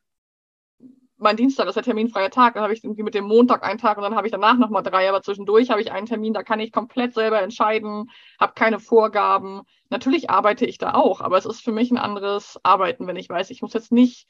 mein 1.17 1.37
Dienstag 1.37 1.69
ist 1.69 1.77
der 1.77 1.83
terminfreie 1.83 2.31
Tag, 2.31 2.55
dann 2.55 2.63
habe 2.63 2.73
ich 2.73 2.83
irgendwie 2.83 3.03
mit 3.03 3.15
dem 3.15 3.25
Montag 3.25 3.63
einen 3.63 3.79
Tag 3.79 3.97
und 3.97 4.03
dann 4.03 4.17
habe 4.17 4.27
ich 4.27 4.33
danach 4.33 4.59
nochmal 4.59 4.83
drei, 4.83 5.09
aber 5.09 5.23
zwischendurch 5.23 5.71
habe 5.71 5.81
ich 5.81 5.93
einen 5.93 6.07
Termin, 6.07 6.35
da 6.35 6.43
kann 6.43 6.61
ich 6.61 6.73
komplett 6.73 7.15
selber 7.15 7.41
entscheiden, 7.41 8.11
habe 8.41 8.55
keine 8.55 8.81
Vorgaben. 8.81 9.63
Natürlich 9.91 10.31
arbeite 10.31 10.67
ich 10.67 10.79
da 10.79 10.95
auch, 10.95 11.21
aber 11.21 11.39
es 11.39 11.47
ist 11.47 11.63
für 11.63 11.73
mich 11.73 11.91
ein 11.91 11.99
anderes 11.99 12.59
Arbeiten, 12.63 13.07
wenn 13.07 13.17
ich 13.17 13.29
weiß, 13.29 13.51
ich 13.51 13.63
muss 13.63 13.75
jetzt 13.75 13.93
nicht 13.93 14.27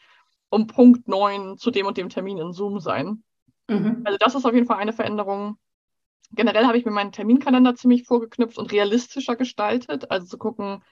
um 0.50 0.67
Punkt 0.67 1.09
neun 1.09 1.57
zu 1.57 1.71
dem 1.71 1.87
und 1.87 1.97
dem 1.97 2.11
Termin 2.11 2.38
in 2.38 2.53
Zoom 2.53 2.81
sein. 2.81 3.25
Mhm. 3.69 4.03
Also 4.05 4.19
das 4.19 4.35
ist 4.35 4.45
auf 4.45 4.55
jeden 4.55 4.67
Fall 4.67 4.79
eine 4.79 4.93
Veränderung, 4.93 5.57
generell 6.33 6.67
habe 6.67 6.79
ich 6.79 6.85
mir 6.85 6.91
meinen 6.91 7.12
Terminkalender 7.12 7.75
ziemlich 7.75 8.05
vorgeknüpft 8.05 8.59
und 8.59 8.73
realistischer 8.73 9.37
gestaltet. 9.37 10.11
Also 10.11 10.26
zu 10.26 10.38
gucken, 10.38 10.83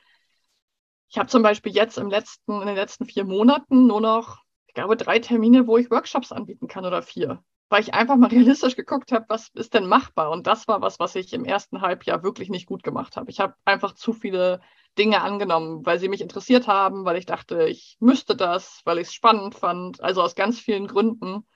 ich 1.08 1.18
habe 1.18 1.28
zum 1.28 1.42
Beispiel 1.42 1.72
jetzt 1.72 1.98
im 1.98 2.08
letzten, 2.08 2.60
in 2.60 2.66
den 2.66 2.76
letzten 2.76 3.04
vier 3.04 3.24
Monaten 3.24 3.86
nur 3.86 4.00
noch, 4.00 4.41
ich 4.72 4.74
glaube, 4.74 4.96
drei 4.96 5.18
Termine, 5.18 5.66
wo 5.66 5.76
ich 5.76 5.90
Workshops 5.90 6.32
anbieten 6.32 6.66
kann 6.66 6.86
oder 6.86 7.02
vier. 7.02 7.44
Weil 7.68 7.82
ich 7.82 7.92
einfach 7.92 8.16
mal 8.16 8.30
realistisch 8.30 8.74
geguckt 8.74 9.12
habe, 9.12 9.26
was 9.28 9.50
ist 9.52 9.74
denn 9.74 9.86
machbar? 9.86 10.30
Und 10.30 10.46
das 10.46 10.66
war 10.66 10.80
was, 10.80 10.98
was 10.98 11.14
ich 11.14 11.34
im 11.34 11.44
ersten 11.44 11.82
Halbjahr 11.82 12.22
wirklich 12.22 12.48
nicht 12.48 12.64
gut 12.64 12.82
gemacht 12.82 13.18
habe. 13.18 13.30
Ich 13.30 13.38
habe 13.38 13.54
einfach 13.66 13.94
zu 13.94 14.14
viele 14.14 14.62
Dinge 14.96 15.20
angenommen, 15.20 15.84
weil 15.84 15.98
sie 15.98 16.08
mich 16.08 16.22
interessiert 16.22 16.68
haben, 16.68 17.04
weil 17.04 17.18
ich 17.18 17.26
dachte, 17.26 17.64
ich 17.64 17.98
müsste 18.00 18.34
das, 18.34 18.80
weil 18.86 18.96
ich 18.96 19.08
es 19.08 19.12
spannend 19.12 19.54
fand. 19.54 20.02
Also 20.02 20.22
aus 20.22 20.34
ganz 20.34 20.58
vielen 20.58 20.86
Gründen. 20.86 21.46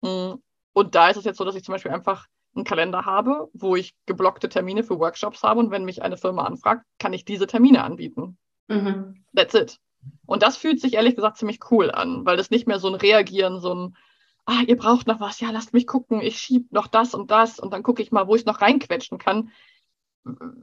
Und 0.00 0.94
da 0.94 1.10
ist 1.10 1.18
es 1.18 1.24
jetzt 1.24 1.36
so, 1.36 1.44
dass 1.44 1.56
ich 1.56 1.64
zum 1.64 1.74
Beispiel 1.74 1.92
einfach 1.92 2.24
einen 2.54 2.64
Kalender 2.64 3.04
habe, 3.04 3.50
wo 3.52 3.76
ich 3.76 3.94
geblockte 4.06 4.48
Termine 4.48 4.82
für 4.82 4.98
Workshops 4.98 5.42
habe 5.42 5.60
und 5.60 5.70
wenn 5.70 5.84
mich 5.84 6.00
eine 6.00 6.16
Firma 6.16 6.46
anfragt, 6.46 6.86
kann 6.98 7.12
ich 7.12 7.26
diese 7.26 7.46
Termine 7.46 7.84
anbieten. 7.84 8.38
Mhm. 8.68 9.26
That's 9.34 9.52
it. 9.52 9.78
Und 10.26 10.42
das 10.42 10.56
fühlt 10.56 10.80
sich 10.80 10.94
ehrlich 10.94 11.16
gesagt 11.16 11.38
ziemlich 11.38 11.60
cool 11.70 11.90
an, 11.90 12.24
weil 12.26 12.36
das 12.36 12.50
nicht 12.50 12.66
mehr 12.66 12.78
so 12.78 12.88
ein 12.88 12.94
Reagieren, 12.94 13.60
so 13.60 13.74
ein, 13.74 13.96
ah, 14.44 14.62
ihr 14.66 14.76
braucht 14.76 15.06
noch 15.06 15.20
was, 15.20 15.40
ja, 15.40 15.50
lasst 15.50 15.72
mich 15.72 15.86
gucken, 15.86 16.20
ich 16.20 16.38
schiebe 16.38 16.66
noch 16.70 16.86
das 16.86 17.14
und 17.14 17.30
das 17.30 17.58
und 17.58 17.72
dann 17.72 17.82
gucke 17.82 18.02
ich 18.02 18.12
mal, 18.12 18.26
wo 18.26 18.34
ich 18.36 18.44
noch 18.46 18.60
reinquetschen 18.60 19.18
kann. 19.18 19.50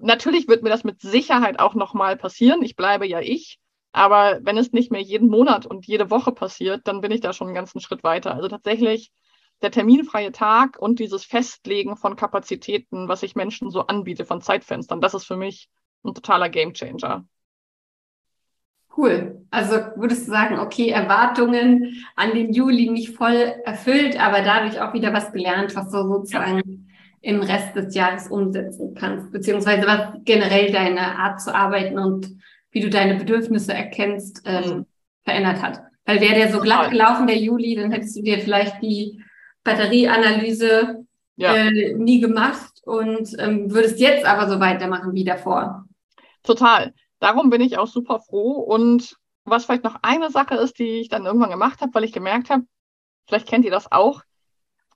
Natürlich 0.01 0.47
wird 0.47 0.63
mir 0.63 0.69
das 0.69 0.83
mit 0.83 1.01
Sicherheit 1.01 1.59
auch 1.59 1.75
nochmal 1.75 2.17
passieren. 2.17 2.61
Ich 2.63 2.75
bleibe 2.75 3.07
ja 3.07 3.21
ich. 3.21 3.59
Aber 3.93 4.39
wenn 4.41 4.57
es 4.57 4.73
nicht 4.73 4.91
mehr 4.91 5.01
jeden 5.01 5.29
Monat 5.29 5.65
und 5.65 5.85
jede 5.85 6.09
Woche 6.09 6.31
passiert, 6.31 6.87
dann 6.87 6.99
bin 7.01 7.11
ich 7.11 7.21
da 7.21 7.31
schon 7.31 7.47
einen 7.47 7.55
ganzen 7.55 7.79
Schritt 7.79 8.03
weiter. 8.03 8.33
Also 8.33 8.47
tatsächlich 8.49 9.11
der 9.61 9.71
terminfreie 9.71 10.31
Tag 10.31 10.77
und 10.79 10.99
dieses 10.99 11.23
Festlegen 11.23 11.95
von 11.95 12.15
Kapazitäten, 12.15 13.07
was 13.07 13.23
ich 13.23 13.35
Menschen 13.35 13.69
so 13.69 13.81
anbiete, 13.81 14.25
von 14.25 14.41
Zeitfenstern, 14.41 14.99
das 14.99 15.13
ist 15.13 15.25
für 15.25 15.37
mich 15.37 15.69
ein 16.03 16.13
totaler 16.13 16.49
Gamechanger. 16.49 17.25
Cool. 18.95 19.45
Also 19.49 19.75
würdest 19.95 20.27
du 20.27 20.31
sagen, 20.31 20.59
okay, 20.59 20.89
Erwartungen 20.89 22.03
an 22.15 22.33
den 22.33 22.53
Juli 22.53 22.89
nicht 22.89 23.15
voll 23.15 23.53
erfüllt, 23.65 24.19
aber 24.19 24.41
dadurch 24.41 24.79
auch 24.81 24.93
wieder 24.93 25.13
was 25.13 25.31
gelernt, 25.31 25.75
was 25.75 25.91
so 25.91 26.07
sozusagen 26.07 26.89
im 27.21 27.41
Rest 27.41 27.75
des 27.75 27.95
Jahres 27.95 28.27
umsetzen 28.27 28.93
kannst, 28.95 29.31
beziehungsweise 29.31 29.87
was 29.87 30.19
generell 30.25 30.71
deine 30.71 31.17
Art 31.17 31.41
zu 31.41 31.55
arbeiten 31.55 31.97
und 31.97 32.29
wie 32.71 32.81
du 32.81 32.89
deine 32.89 33.15
Bedürfnisse 33.15 33.73
erkennst, 33.73 34.41
ähm, 34.45 34.63
mhm. 34.63 34.85
verändert 35.23 35.61
hat. 35.61 35.81
Weil 36.05 36.19
wäre 36.19 36.35
der 36.35 36.51
so 36.51 36.59
glatt 36.59 36.91
gelaufen, 36.91 37.27
der 37.27 37.37
Juli, 37.37 37.75
dann 37.75 37.91
hättest 37.91 38.17
du 38.17 38.21
dir 38.21 38.39
vielleicht 38.39 38.81
die 38.81 39.21
Batterieanalyse 39.63 41.05
ja. 41.37 41.55
äh, 41.55 41.93
nie 41.93 42.19
gemacht 42.19 42.73
und 42.83 43.29
ähm, 43.39 43.71
würdest 43.71 43.99
jetzt 43.99 44.25
aber 44.25 44.49
so 44.49 44.59
weitermachen 44.59 45.13
wie 45.13 45.23
davor. 45.23 45.85
Total. 46.43 46.93
Darum 47.23 47.49
bin 47.49 47.61
ich 47.61 47.77
auch 47.77 47.87
super 47.87 48.19
froh. 48.19 48.51
Und 48.59 49.15
was 49.45 49.63
vielleicht 49.63 49.85
noch 49.85 49.99
eine 50.01 50.29
Sache 50.29 50.55
ist, 50.55 50.77
die 50.77 50.99
ich 50.99 51.07
dann 51.07 51.25
irgendwann 51.25 51.51
gemacht 51.51 51.79
habe, 51.79 51.93
weil 51.93 52.03
ich 52.03 52.11
gemerkt 52.11 52.49
habe, 52.49 52.65
vielleicht 53.27 53.47
kennt 53.47 53.63
ihr 53.63 53.71
das 53.71 53.89
auch, 53.93 54.23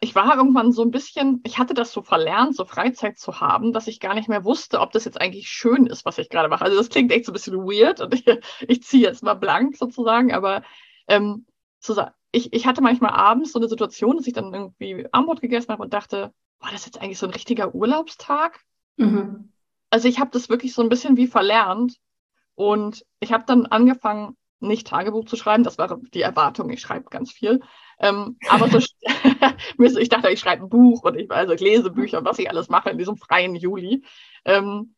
ich 0.01 0.13
war 0.13 0.35
irgendwann 0.35 0.73
so 0.73 0.81
ein 0.81 0.91
bisschen, 0.91 1.39
ich 1.45 1.57
hatte 1.57 1.73
das 1.73 1.93
so 1.93 2.01
verlernt, 2.01 2.53
so 2.53 2.65
Freizeit 2.65 3.17
zu 3.17 3.39
haben, 3.39 3.71
dass 3.71 3.87
ich 3.87 4.01
gar 4.01 4.13
nicht 4.13 4.27
mehr 4.27 4.43
wusste, 4.43 4.81
ob 4.81 4.91
das 4.91 5.05
jetzt 5.05 5.21
eigentlich 5.21 5.47
schön 5.47 5.85
ist, 5.85 6.03
was 6.03 6.17
ich 6.17 6.27
gerade 6.27 6.49
mache. 6.49 6.65
Also 6.65 6.77
das 6.77 6.89
klingt 6.89 7.13
echt 7.13 7.23
so 7.23 7.31
ein 7.31 7.33
bisschen 7.33 7.55
weird 7.59 8.01
und 8.01 8.13
ich, 8.13 8.25
ich 8.67 8.83
ziehe 8.83 9.07
jetzt 9.07 9.23
mal 9.23 9.35
blank 9.35 9.77
sozusagen, 9.77 10.33
aber 10.33 10.63
ähm, 11.07 11.45
ich, 12.33 12.51
ich 12.51 12.67
hatte 12.67 12.81
manchmal 12.81 13.11
abends 13.11 13.53
so 13.53 13.59
eine 13.59 13.69
Situation, 13.69 14.17
dass 14.17 14.27
ich 14.27 14.33
dann 14.33 14.53
irgendwie 14.53 15.07
Armbrot 15.13 15.39
gegessen 15.39 15.69
habe 15.69 15.83
und 15.83 15.93
dachte, 15.93 16.33
war 16.59 16.71
das 16.71 16.85
jetzt 16.85 17.01
eigentlich 17.01 17.19
so 17.19 17.25
ein 17.25 17.31
richtiger 17.31 17.73
Urlaubstag? 17.73 18.59
Mhm. 18.97 19.53
Also 19.89 20.09
ich 20.09 20.19
habe 20.19 20.31
das 20.31 20.49
wirklich 20.49 20.73
so 20.73 20.81
ein 20.81 20.89
bisschen 20.89 21.15
wie 21.15 21.27
verlernt 21.27 21.97
und 22.57 23.05
ich 23.19 23.31
habe 23.31 23.43
dann 23.45 23.67
angefangen, 23.67 24.35
nicht 24.59 24.87
Tagebuch 24.87 25.25
zu 25.25 25.35
schreiben, 25.35 25.63
das 25.63 25.77
war 25.77 25.99
die 26.11 26.23
Erwartung, 26.23 26.71
ich 26.71 26.81
schreibe 26.81 27.11
ganz 27.11 27.31
viel. 27.31 27.61
Ähm, 27.99 28.39
aber 28.49 28.67
so, 29.89 29.99
ich 29.99 30.09
dachte, 30.09 30.31
ich 30.31 30.39
schreibe 30.39 30.63
ein 30.63 30.69
Buch 30.69 31.03
und 31.03 31.15
ich, 31.19 31.29
also 31.29 31.53
ich 31.53 31.61
lese 31.61 31.91
Bücher, 31.91 32.25
was 32.25 32.39
ich 32.39 32.49
alles 32.49 32.67
mache 32.67 32.89
in 32.89 32.97
diesem 32.97 33.15
freien 33.15 33.53
Juli. 33.53 34.03
Ähm, 34.43 34.95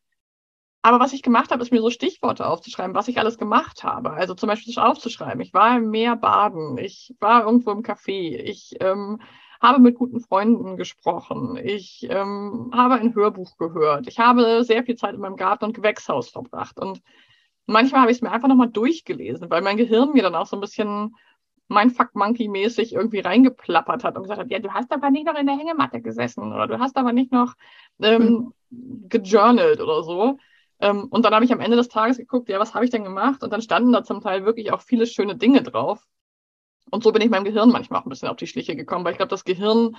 aber 0.80 1.00
was 1.00 1.12
ich 1.12 1.22
gemacht 1.22 1.50
habe, 1.50 1.62
ist 1.62 1.70
mir 1.70 1.82
so 1.82 1.90
Stichworte 1.90 2.46
aufzuschreiben, 2.46 2.94
was 2.94 3.08
ich 3.08 3.18
alles 3.18 3.36
gemacht 3.36 3.84
habe. 3.84 4.12
Also 4.12 4.32
zum 4.34 4.46
Beispiel 4.48 4.78
aufzuschreiben. 4.78 5.42
Ich 5.42 5.52
war 5.52 5.76
im 5.76 5.90
Meer 5.90 6.16
baden, 6.16 6.78
ich 6.78 7.14
war 7.20 7.44
irgendwo 7.44 7.72
im 7.72 7.82
Café, 7.82 8.38
ich 8.38 8.74
ähm, 8.80 9.20
habe 9.60 9.80
mit 9.80 9.96
guten 9.96 10.20
Freunden 10.20 10.78
gesprochen, 10.78 11.58
ich 11.62 12.06
ähm, 12.08 12.70
habe 12.72 12.94
ein 12.94 13.14
Hörbuch 13.14 13.58
gehört, 13.58 14.08
ich 14.08 14.18
habe 14.18 14.64
sehr 14.64 14.82
viel 14.82 14.96
Zeit 14.96 15.14
in 15.14 15.20
meinem 15.20 15.36
Garten 15.36 15.66
und 15.66 15.74
Gewächshaus 15.74 16.30
verbracht. 16.30 16.78
Und 16.78 17.02
manchmal 17.66 18.02
habe 18.02 18.10
ich 18.10 18.18
es 18.18 18.22
mir 18.22 18.32
einfach 18.32 18.48
nochmal 18.48 18.70
durchgelesen, 18.70 19.50
weil 19.50 19.62
mein 19.62 19.76
Gehirn 19.76 20.12
mir 20.12 20.22
dann 20.22 20.34
auch 20.34 20.46
so 20.46 20.56
ein 20.56 20.60
bisschen 20.60 21.14
mein 21.68 21.90
Fuck 21.90 22.14
Monkey-mäßig 22.14 22.94
irgendwie 22.94 23.20
reingeplappert 23.20 24.02
hat 24.02 24.16
und 24.16 24.24
gesagt 24.24 24.40
hat, 24.40 24.50
ja, 24.50 24.58
du 24.58 24.72
hast 24.72 24.92
aber 24.92 25.10
nicht 25.10 25.26
noch 25.26 25.36
in 25.36 25.46
der 25.46 25.56
Hängematte 25.56 26.00
gesessen 26.00 26.52
oder 26.52 26.66
du 26.66 26.80
hast 26.80 26.96
aber 26.96 27.12
nicht 27.12 27.30
noch 27.30 27.54
ähm, 28.00 28.52
hm. 28.70 29.08
gejournalt 29.08 29.80
oder 29.80 30.02
so. 30.02 30.38
Ähm, 30.80 31.06
und 31.10 31.24
dann 31.24 31.32
habe 31.32 31.44
ich 31.44 31.52
am 31.52 31.60
Ende 31.60 31.76
des 31.76 31.88
Tages 31.88 32.16
geguckt, 32.16 32.48
ja, 32.48 32.58
was 32.58 32.74
habe 32.74 32.84
ich 32.84 32.90
denn 32.90 33.04
gemacht? 33.04 33.44
Und 33.44 33.52
dann 33.52 33.62
standen 33.62 33.92
da 33.92 34.02
zum 34.02 34.20
Teil 34.20 34.44
wirklich 34.44 34.72
auch 34.72 34.80
viele 34.80 35.06
schöne 35.06 35.36
Dinge 35.36 35.62
drauf. 35.62 36.04
Und 36.90 37.04
so 37.04 37.12
bin 37.12 37.22
ich 37.22 37.30
meinem 37.30 37.44
Gehirn 37.44 37.70
manchmal 37.70 38.00
auch 38.00 38.06
ein 38.06 38.10
bisschen 38.10 38.28
auf 38.28 38.36
die 38.36 38.48
Schliche 38.48 38.74
gekommen, 38.74 39.04
weil 39.04 39.12
ich 39.12 39.18
glaube, 39.18 39.30
das 39.30 39.44
Gehirn 39.44 39.96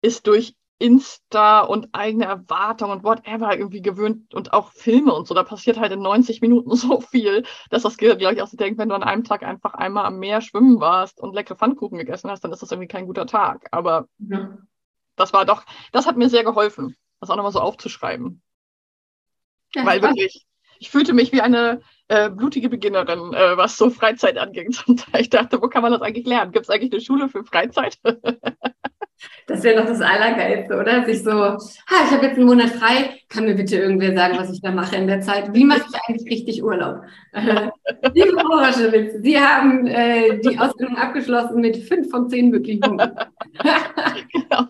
ist 0.00 0.26
durch 0.26 0.54
Insta 0.78 1.60
und 1.60 1.88
eigene 1.92 2.26
Erwartungen 2.26 2.92
und 2.92 3.04
whatever 3.04 3.56
irgendwie 3.56 3.80
gewöhnt 3.80 4.34
und 4.34 4.52
auch 4.52 4.72
Filme 4.72 5.14
und 5.14 5.26
so. 5.26 5.34
Da 5.34 5.42
passiert 5.42 5.78
halt 5.78 5.92
in 5.92 6.00
90 6.00 6.42
Minuten 6.42 6.74
so 6.76 7.00
viel, 7.00 7.44
dass 7.70 7.82
das 7.82 7.96
Gehirn, 7.96 8.18
glaube 8.18 8.34
ich, 8.34 8.42
auch 8.42 8.46
so 8.46 8.56
denkt, 8.56 8.78
wenn 8.78 8.90
du 8.90 8.94
an 8.94 9.02
einem 9.02 9.24
Tag 9.24 9.42
einfach 9.42 9.74
einmal 9.74 10.04
am 10.04 10.18
Meer 10.18 10.40
schwimmen 10.40 10.80
warst 10.80 11.20
und 11.20 11.34
leckere 11.34 11.56
Pfannkuchen 11.56 11.98
gegessen 11.98 12.30
hast, 12.30 12.44
dann 12.44 12.52
ist 12.52 12.62
das 12.62 12.70
irgendwie 12.70 12.88
kein 12.88 13.06
guter 13.06 13.26
Tag. 13.26 13.68
Aber 13.70 14.08
ja. 14.18 14.58
das 15.16 15.32
war 15.32 15.46
doch, 15.46 15.64
das 15.92 16.06
hat 16.06 16.16
mir 16.16 16.28
sehr 16.28 16.44
geholfen, 16.44 16.96
das 17.20 17.30
auch 17.30 17.36
nochmal 17.36 17.52
so 17.52 17.60
aufzuschreiben. 17.60 18.42
Ja, 19.74 19.86
Weil 19.86 20.02
wirklich, 20.02 20.46
ich 20.78 20.90
fühlte 20.90 21.14
mich 21.14 21.32
wie 21.32 21.40
eine 21.40 21.80
äh, 22.08 22.28
blutige 22.28 22.68
Beginnerin, 22.68 23.32
äh, 23.32 23.56
was 23.56 23.76
so 23.76 23.88
Freizeit 23.90 24.36
anging. 24.36 24.74
Ich 25.18 25.30
dachte, 25.30 25.60
wo 25.62 25.68
kann 25.68 25.82
man 25.82 25.92
das 25.92 26.02
eigentlich 26.02 26.26
lernen? 26.26 26.52
Gibt 26.52 26.66
es 26.66 26.70
eigentlich 26.70 26.92
eine 26.92 27.00
Schule 27.00 27.28
für 27.28 27.44
Freizeit? 27.44 27.98
Das 29.46 29.62
wäre 29.62 29.80
doch 29.80 29.86
das 29.86 30.00
Allergeilste, 30.00 30.76
oder? 30.76 31.04
Sich 31.04 31.22
so, 31.22 31.30
ha, 31.30 31.58
ich 32.04 32.10
habe 32.10 32.26
jetzt 32.26 32.36
einen 32.36 32.46
Monat 32.46 32.70
frei, 32.70 33.20
kann 33.28 33.44
mir 33.44 33.54
bitte 33.54 33.76
irgendwer 33.76 34.14
sagen, 34.14 34.36
was 34.38 34.50
ich 34.52 34.60
da 34.60 34.72
mache 34.72 34.96
in 34.96 35.06
der 35.06 35.20
Zeit? 35.20 35.54
Wie 35.54 35.64
mache 35.64 35.84
ich 35.88 36.00
eigentlich 36.08 36.30
richtig 36.30 36.62
Urlaub? 36.64 37.02
Äh, 37.32 37.68
liebe 38.12 38.38
Frau 38.38 38.56
Raschewitz, 38.56 39.14
Sie 39.22 39.38
haben 39.38 39.86
äh, 39.86 40.40
die 40.40 40.58
Ausbildung 40.58 40.96
abgeschlossen 40.96 41.60
mit 41.60 41.76
fünf 41.76 42.10
von 42.10 42.28
zehn 42.28 42.50
möglichen 42.50 42.80
Punkten. 42.80 43.16
genau. 44.32 44.66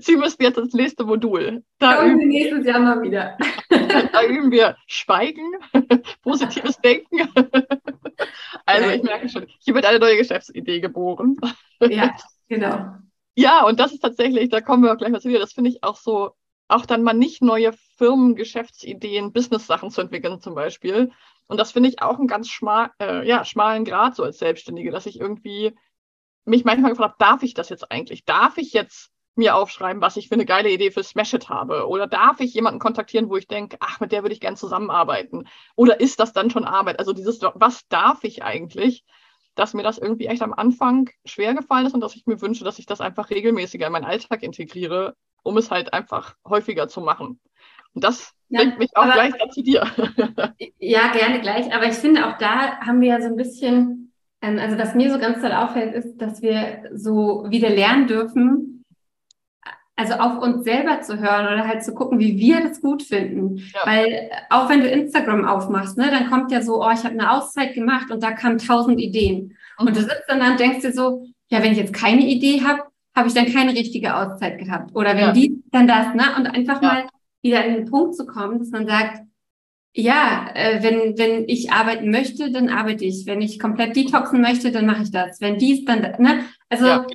Sie 0.00 0.16
müssen 0.16 0.42
jetzt 0.42 0.58
das 0.58 0.72
nächste 0.72 1.04
Modul. 1.04 1.62
Da 1.78 1.94
Kommen 1.94 2.18
Sie 2.18 2.26
nächstes 2.26 2.66
Jahr 2.66 2.80
mal 2.80 3.00
wieder. 3.02 3.36
da 3.70 4.24
üben 4.24 4.50
wir 4.50 4.76
Schweigen, 4.86 5.52
positives 6.22 6.78
Denken. 6.78 7.28
Also 8.64 8.90
ich 8.90 9.02
merke 9.02 9.28
schon, 9.28 9.46
hier 9.60 9.74
wird 9.74 9.86
eine 9.86 9.98
neue 9.98 10.16
Geschäftsidee 10.16 10.80
geboren. 10.80 11.36
Ja, 11.80 12.16
genau. 12.48 12.96
Ja, 13.38 13.64
und 13.66 13.78
das 13.80 13.92
ist 13.92 14.00
tatsächlich, 14.00 14.48
da 14.48 14.60
kommen 14.60 14.82
wir 14.82 14.92
auch 14.92 14.96
gleich 14.96 15.10
mal 15.10 15.20
zu 15.20 15.28
dir, 15.28 15.38
das 15.38 15.52
finde 15.52 15.70
ich 15.70 15.82
auch 15.84 15.96
so, 15.96 16.32
auch 16.68 16.86
dann 16.86 17.02
mal 17.02 17.12
nicht 17.12 17.42
neue 17.42 17.72
Firmen, 17.98 18.34
Geschäftsideen, 18.34 19.32
Business-Sachen 19.32 19.90
zu 19.90 20.00
entwickeln 20.00 20.40
zum 20.40 20.54
Beispiel. 20.54 21.12
Und 21.46 21.58
das 21.60 21.72
finde 21.72 21.88
ich 21.90 22.00
auch 22.02 22.18
einen 22.18 22.28
ganz 22.28 22.48
schmal, 22.48 22.90
äh, 23.00 23.26
ja, 23.28 23.44
schmalen 23.44 23.84
Grad 23.84 24.16
so 24.16 24.22
als 24.24 24.38
Selbstständige, 24.38 24.90
dass 24.90 25.06
ich 25.06 25.20
irgendwie 25.20 25.76
mich 26.46 26.64
manchmal 26.64 26.92
gefragt 26.92 27.14
habe, 27.20 27.24
darf 27.32 27.42
ich 27.44 27.54
das 27.54 27.70
jetzt 27.70 27.90
eigentlich? 27.92 28.24
Darf 28.26 28.58
ich 28.58 28.72
jetzt 28.74 29.10
mir 29.36 29.56
aufschreiben, 29.56 30.02
was 30.02 30.16
ich 30.18 30.28
für 30.28 30.34
eine 30.34 30.46
geile 30.46 30.70
Idee 30.70 30.90
für 30.92 31.04
Smash 31.04 31.34
It 31.34 31.48
habe? 31.50 31.88
Oder 31.88 32.06
darf 32.08 32.40
ich 32.40 32.54
jemanden 32.54 32.80
kontaktieren, 32.80 33.30
wo 33.30 33.36
ich 33.36 33.48
denke, 33.48 33.78
ach, 33.80 34.00
mit 34.00 34.12
der 34.12 34.22
würde 34.24 34.34
ich 34.34 34.40
gern 34.40 34.56
zusammenarbeiten? 34.56 35.48
Oder 35.76 36.00
ist 36.00 36.20
das 36.20 36.32
dann 36.34 36.50
schon 36.50 36.64
Arbeit? 36.64 36.98
Also 37.00 37.12
dieses, 37.14 37.40
was 37.54 37.88
darf 37.88 38.24
ich 38.24 38.42
eigentlich? 38.44 39.04
Dass 39.56 39.74
mir 39.74 39.82
das 39.82 39.98
irgendwie 39.98 40.26
echt 40.26 40.42
am 40.42 40.52
Anfang 40.52 41.10
schwer 41.24 41.54
gefallen 41.54 41.86
ist 41.86 41.94
und 41.94 42.00
dass 42.00 42.14
ich 42.14 42.26
mir 42.26 42.40
wünsche, 42.40 42.62
dass 42.62 42.78
ich 42.78 42.86
das 42.86 43.00
einfach 43.00 43.30
regelmäßiger 43.30 43.86
in 43.86 43.92
meinen 43.92 44.04
Alltag 44.04 44.42
integriere, 44.42 45.16
um 45.42 45.56
es 45.56 45.70
halt 45.70 45.92
einfach 45.92 46.36
häufiger 46.46 46.86
zu 46.88 47.00
machen. 47.00 47.40
Und 47.94 48.04
das 48.04 48.34
ja, 48.50 48.60
bringt 48.60 48.78
mich 48.78 48.90
auch 48.94 49.04
aber, 49.04 49.14
gleich 49.14 49.50
zu 49.50 49.62
dir. 49.62 49.86
Ja, 50.78 51.10
gerne 51.12 51.40
gleich. 51.40 51.74
Aber 51.74 51.86
ich 51.86 51.94
finde, 51.94 52.28
auch 52.28 52.38
da 52.38 52.78
haben 52.78 53.00
wir 53.00 53.08
ja 53.08 53.20
so 53.20 53.28
ein 53.28 53.36
bisschen, 53.36 54.12
ähm, 54.42 54.58
also 54.58 54.78
was 54.78 54.94
mir 54.94 55.10
so 55.10 55.18
ganz 55.18 55.40
toll 55.40 55.52
auffällt, 55.52 55.94
ist, 55.94 56.18
dass 56.18 56.42
wir 56.42 56.84
so 56.94 57.46
wieder 57.48 57.70
lernen 57.70 58.06
dürfen, 58.06 58.75
also 59.96 60.14
auf 60.14 60.42
uns 60.42 60.64
selber 60.64 61.00
zu 61.00 61.18
hören 61.18 61.46
oder 61.46 61.66
halt 61.66 61.82
zu 61.82 61.94
gucken, 61.94 62.18
wie 62.18 62.38
wir 62.38 62.60
das 62.60 62.82
gut 62.82 63.02
finden. 63.02 63.56
Ja. 63.56 63.80
Weil 63.84 64.30
auch 64.50 64.68
wenn 64.68 64.80
du 64.80 64.88
Instagram 64.88 65.46
aufmachst, 65.46 65.96
ne, 65.96 66.10
dann 66.10 66.28
kommt 66.28 66.52
ja 66.52 66.60
so, 66.60 66.84
oh, 66.84 66.90
ich 66.90 67.02
habe 67.02 67.18
eine 67.18 67.32
Auszeit 67.32 67.74
gemacht 67.74 68.10
und 68.10 68.22
da 68.22 68.32
kamen 68.32 68.58
tausend 68.58 69.00
Ideen. 69.00 69.56
Mhm. 69.78 69.86
Und 69.86 69.96
du 69.96 70.00
sitzt 70.00 70.24
dann 70.28 70.40
da 70.40 70.50
und 70.50 70.60
denkst 70.60 70.82
dir 70.82 70.92
so, 70.92 71.26
ja, 71.48 71.62
wenn 71.62 71.72
ich 71.72 71.78
jetzt 71.78 71.94
keine 71.94 72.26
Idee 72.26 72.62
habe, 72.62 72.82
habe 73.14 73.28
ich 73.28 73.34
dann 73.34 73.50
keine 73.50 73.72
richtige 73.72 74.14
Auszeit 74.14 74.58
gehabt. 74.58 74.94
Oder 74.94 75.14
wenn 75.14 75.18
ja. 75.18 75.32
die, 75.32 75.62
dann 75.72 75.88
das, 75.88 76.14
ne? 76.14 76.24
Und 76.36 76.46
einfach 76.46 76.82
ja. 76.82 76.88
mal 76.88 77.04
wieder 77.40 77.64
in 77.64 77.74
den 77.74 77.90
Punkt 77.90 78.14
zu 78.14 78.26
kommen, 78.26 78.58
dass 78.58 78.68
man 78.70 78.86
sagt, 78.86 79.22
ja, 79.94 80.50
äh, 80.52 80.82
wenn, 80.82 81.16
wenn 81.16 81.48
ich 81.48 81.72
arbeiten 81.72 82.10
möchte, 82.10 82.50
dann 82.50 82.68
arbeite 82.68 83.06
ich. 83.06 83.24
Wenn 83.24 83.40
ich 83.40 83.58
komplett 83.58 83.96
detoxen 83.96 84.42
möchte, 84.42 84.70
dann 84.70 84.84
mache 84.84 85.04
ich 85.04 85.10
das. 85.10 85.40
Wenn 85.40 85.56
dies, 85.56 85.86
dann, 85.86 86.00
ne? 86.18 86.44
Also, 86.68 87.06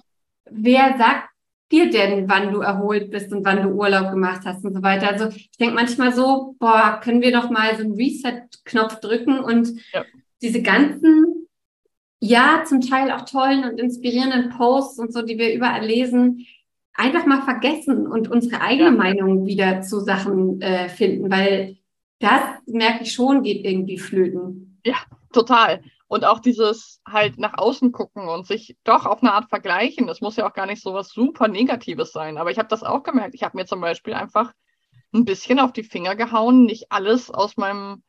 wer 0.50 0.98
sagt 0.98 1.31
dir 1.72 1.90
denn, 1.90 2.28
wann 2.30 2.51
du 2.51 2.60
erholt 2.60 3.12
bist 3.12 3.32
und 3.32 3.46
wann 3.46 3.63
du 3.63 3.70
Urlaub 3.70 4.12
gemacht 4.12 4.42
hast 4.46 4.63
und 4.66 4.74
so 4.74 4.84
weiter. 4.84 5.10
Also 5.10 5.30
ich 5.30 5.51
denke 5.60 5.75
manchmal 5.75 6.13
so, 6.13 6.56
boah, 6.60 7.00
können 7.04 7.22
wir 7.22 7.32
doch 7.32 7.50
mal 7.50 7.75
so 7.75 7.84
einen 7.84 7.96
Reset-Knopf 7.96 9.00
drücken 9.00 9.40
und 9.40 9.70
ja. 9.94 10.04
diese 10.42 10.62
ganzen, 10.62 11.48
ja, 12.20 12.63
zum 12.66 12.82
Teil 12.82 13.12
auch 13.12 13.25
tollen 13.25 13.63
und 13.63 13.80
inspirierenden 13.80 14.50
Posts 14.50 15.00
und 15.00 15.13
so, 15.13 15.22
die 15.22 15.38
wir 15.38 15.54
überall 15.54 15.86
lesen, 15.86 16.46
einfach 16.94 17.25
mal 17.25 17.42
vergessen 17.42 18.08
und 18.08 18.30
unsere 18.30 18.62
eigene 18.62 18.90
ja. 18.90 18.96
Meinung 18.96 19.46
wieder 19.46 19.82
zu 19.82 20.00
Sachen 20.01 20.62
äh, 20.62 20.90
finden, 20.90 21.32
weil 21.32 21.78
das 22.20 22.42
merke 22.68 23.04
ich 23.04 23.13
schon, 23.13 23.44
geht 23.44 23.66
irgendwie 23.66 23.98
flöten. 23.98 24.80
Ja, 24.86 24.98
total. 25.34 25.82
Und 26.12 26.25
auch 26.25 26.39
dieses 26.39 27.00
halt 27.08 27.38
nach 27.38 27.58
außen 27.58 27.94
gucken 27.94 28.27
und 28.27 28.46
sich 28.46 28.75
doch 28.84 29.06
auf 29.06 29.24
eine 29.24 29.32
Art 29.32 29.48
vergleichen. 29.48 30.08
Das 30.08 30.20
muss 30.20 30.36
ja 30.36 30.46
auch 30.46 30.53
gar 30.53 30.65
nicht 30.65 30.84
so 30.84 30.94
was 30.94 31.08
super 31.08 31.48
Negatives 31.48 32.12
sein. 32.12 32.38
Aber 32.38 32.51
ich 32.51 32.58
habe 32.58 32.68
das 32.68 32.84
auch 32.84 33.03
gemerkt. 33.03 33.34
Ich 33.34 33.44
habe 33.44 33.56
mir 33.56 33.65
zum 33.65 33.80
Beispiel 33.80 34.13
einfach 34.13 34.51
ein 35.13 35.24
bisschen 35.24 35.58
auf 35.58 35.72
die 35.72 35.86
Finger 35.86 36.18
gehauen, 36.18 36.65
nicht 36.65 36.91
alles 36.91 37.32
aus 37.32 37.56
meinem 37.56 38.03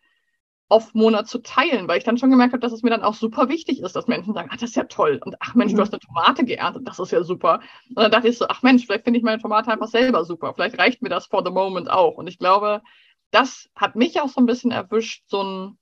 Off-Monat 0.68 1.28
zu 1.28 1.38
teilen, 1.42 1.86
weil 1.86 1.98
ich 1.98 2.02
dann 2.02 2.18
schon 2.18 2.32
gemerkt 2.32 2.52
habe, 2.54 2.60
dass 2.60 2.72
es 2.72 2.82
mir 2.82 2.90
dann 2.90 3.04
auch 3.04 3.14
super 3.14 3.48
wichtig 3.48 3.80
ist, 3.80 3.94
dass 3.94 4.08
Menschen 4.08 4.34
sagen, 4.34 4.48
ah, 4.50 4.56
das 4.56 4.70
ist 4.70 4.74
ja 4.76 4.82
toll. 4.82 5.20
Und 5.24 5.36
ach 5.38 5.54
Mensch, 5.54 5.70
du 5.70 5.76
mhm. 5.76 5.82
hast 5.82 5.92
eine 5.92 6.00
Tomate 6.00 6.44
geerntet, 6.44 6.88
das 6.88 6.98
ist 6.98 7.12
ja 7.12 7.22
super. 7.22 7.60
Und 7.90 7.98
dann 7.98 8.10
dachte 8.10 8.26
ich 8.26 8.36
so, 8.36 8.46
ach 8.48 8.62
Mensch, 8.62 8.84
vielleicht 8.84 9.04
finde 9.04 9.18
ich 9.18 9.24
meine 9.24 9.40
Tomate 9.40 9.70
einfach 9.70 9.86
selber 9.86 10.24
super. 10.24 10.54
Vielleicht 10.54 10.76
reicht 10.76 11.02
mir 11.02 11.08
das 11.08 11.26
for 11.26 11.44
the 11.44 11.52
moment 11.52 11.88
auch. 11.88 12.16
Und 12.16 12.26
ich 12.26 12.40
glaube, 12.40 12.82
das 13.30 13.70
hat 13.76 13.94
mich 13.94 14.20
auch 14.20 14.28
so 14.28 14.40
ein 14.40 14.46
bisschen 14.46 14.72
erwischt, 14.72 15.22
so 15.28 15.44
ein 15.44 15.78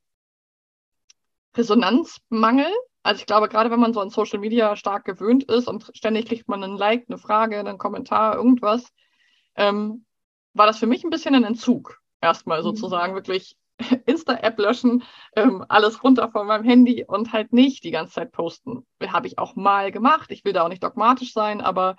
Resonanzmangel. 1.57 2.71
Also 3.03 3.21
ich 3.21 3.27
glaube, 3.27 3.49
gerade 3.49 3.71
wenn 3.71 3.81
man 3.81 3.95
so 3.95 4.01
an 4.01 4.11
Social 4.11 4.39
Media 4.39 4.77
stark 4.77 5.05
gewöhnt 5.05 5.45
ist 5.45 5.69
und 5.69 5.91
ständig 5.95 6.27
kriegt 6.27 6.49
man 6.49 6.63
ein 6.63 6.77
Like, 6.77 7.07
eine 7.09 7.19
Frage, 7.19 7.59
einen 7.59 7.79
Kommentar, 7.79 8.37
irgendwas, 8.37 8.93
ähm, 9.57 10.05
war 10.53 10.67
das 10.67 10.79
für 10.79 10.87
mich 10.87 11.05
ein 11.05 11.11
bisschen 11.11 11.35
ein 11.35 11.45
Entzug. 11.45 12.01
Erstmal 12.21 12.61
mhm. 12.61 12.65
sozusagen 12.65 13.15
wirklich 13.15 13.57
Insta-App 14.07 14.59
löschen, 14.59 15.03
ähm, 15.35 15.65
alles 15.69 16.05
runter 16.05 16.31
von 16.31 16.47
meinem 16.47 16.65
Handy 16.65 17.05
und 17.07 17.33
halt 17.33 17.53
nicht 17.53 17.85
die 17.85 17.91
ganze 17.91 18.15
Zeit 18.15 18.33
posten. 18.33 18.87
Habe 19.07 19.27
ich 19.27 19.39
auch 19.39 19.57
mal 19.57 19.91
gemacht. 19.91 20.31
Ich 20.31 20.45
will 20.45 20.53
da 20.53 20.65
auch 20.65 20.69
nicht 20.69 20.83
dogmatisch 20.83 21.33
sein, 21.33 21.61
aber 21.61 21.97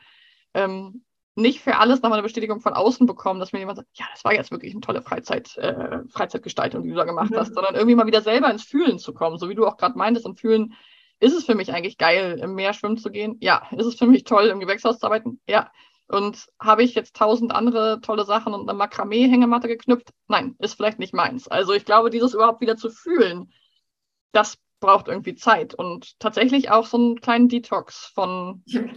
ähm, 0.53 1.03
nicht 1.35 1.61
für 1.61 1.77
alles 1.77 2.01
nochmal 2.01 2.19
eine 2.19 2.23
Bestätigung 2.23 2.59
von 2.59 2.73
außen 2.73 3.07
bekommen, 3.07 3.39
dass 3.39 3.53
mir 3.53 3.59
jemand 3.59 3.77
sagt, 3.77 3.89
ja, 3.93 4.05
das 4.13 4.23
war 4.23 4.33
jetzt 4.33 4.51
wirklich 4.51 4.73
eine 4.73 4.81
tolle 4.81 5.01
Freizeit, 5.01 5.55
äh, 5.57 5.99
Freizeitgestaltung, 6.09 6.83
die 6.83 6.89
du 6.89 6.95
da 6.95 7.05
gemacht 7.05 7.31
mhm. 7.31 7.37
hast, 7.37 7.53
sondern 7.53 7.75
irgendwie 7.75 7.95
mal 7.95 8.07
wieder 8.07 8.21
selber 8.21 8.51
ins 8.51 8.63
Fühlen 8.63 8.99
zu 8.99 9.13
kommen, 9.13 9.37
so 9.37 9.49
wie 9.49 9.55
du 9.55 9.65
auch 9.65 9.77
gerade 9.77 9.97
meintest, 9.97 10.25
im 10.25 10.35
Fühlen, 10.35 10.73
ist 11.21 11.33
es 11.33 11.45
für 11.45 11.55
mich 11.55 11.71
eigentlich 11.71 11.97
geil, 11.97 12.39
im 12.41 12.55
Meer 12.55 12.73
schwimmen 12.73 12.97
zu 12.97 13.11
gehen? 13.11 13.37
Ja. 13.41 13.67
Ist 13.71 13.85
es 13.85 13.95
für 13.95 14.07
mich 14.07 14.23
toll, 14.23 14.47
im 14.47 14.59
Gewächshaus 14.59 14.99
zu 14.99 15.05
arbeiten? 15.05 15.39
Ja. 15.47 15.71
Und 16.07 16.47
habe 16.59 16.83
ich 16.83 16.95
jetzt 16.95 17.15
tausend 17.15 17.53
andere 17.53 18.01
tolle 18.01 18.25
Sachen 18.25 18.53
und 18.53 18.67
eine 18.67 18.77
Makramee-Hängematte 18.77 19.67
geknüpft? 19.67 20.09
Nein, 20.27 20.55
ist 20.59 20.73
vielleicht 20.73 20.99
nicht 20.99 21.13
meins. 21.13 21.47
Also 21.47 21.73
ich 21.73 21.85
glaube, 21.85 22.09
dieses 22.09 22.33
überhaupt 22.33 22.59
wieder 22.59 22.75
zu 22.75 22.89
fühlen, 22.89 23.53
das 24.33 24.57
braucht 24.81 25.07
irgendwie 25.07 25.35
Zeit 25.35 25.73
und 25.73 26.19
tatsächlich 26.19 26.69
auch 26.69 26.85
so 26.85 26.97
einen 26.97 27.21
kleinen 27.21 27.47
Detox 27.47 28.11
von. 28.13 28.61
Ich 28.65 28.75
habe 28.75 28.89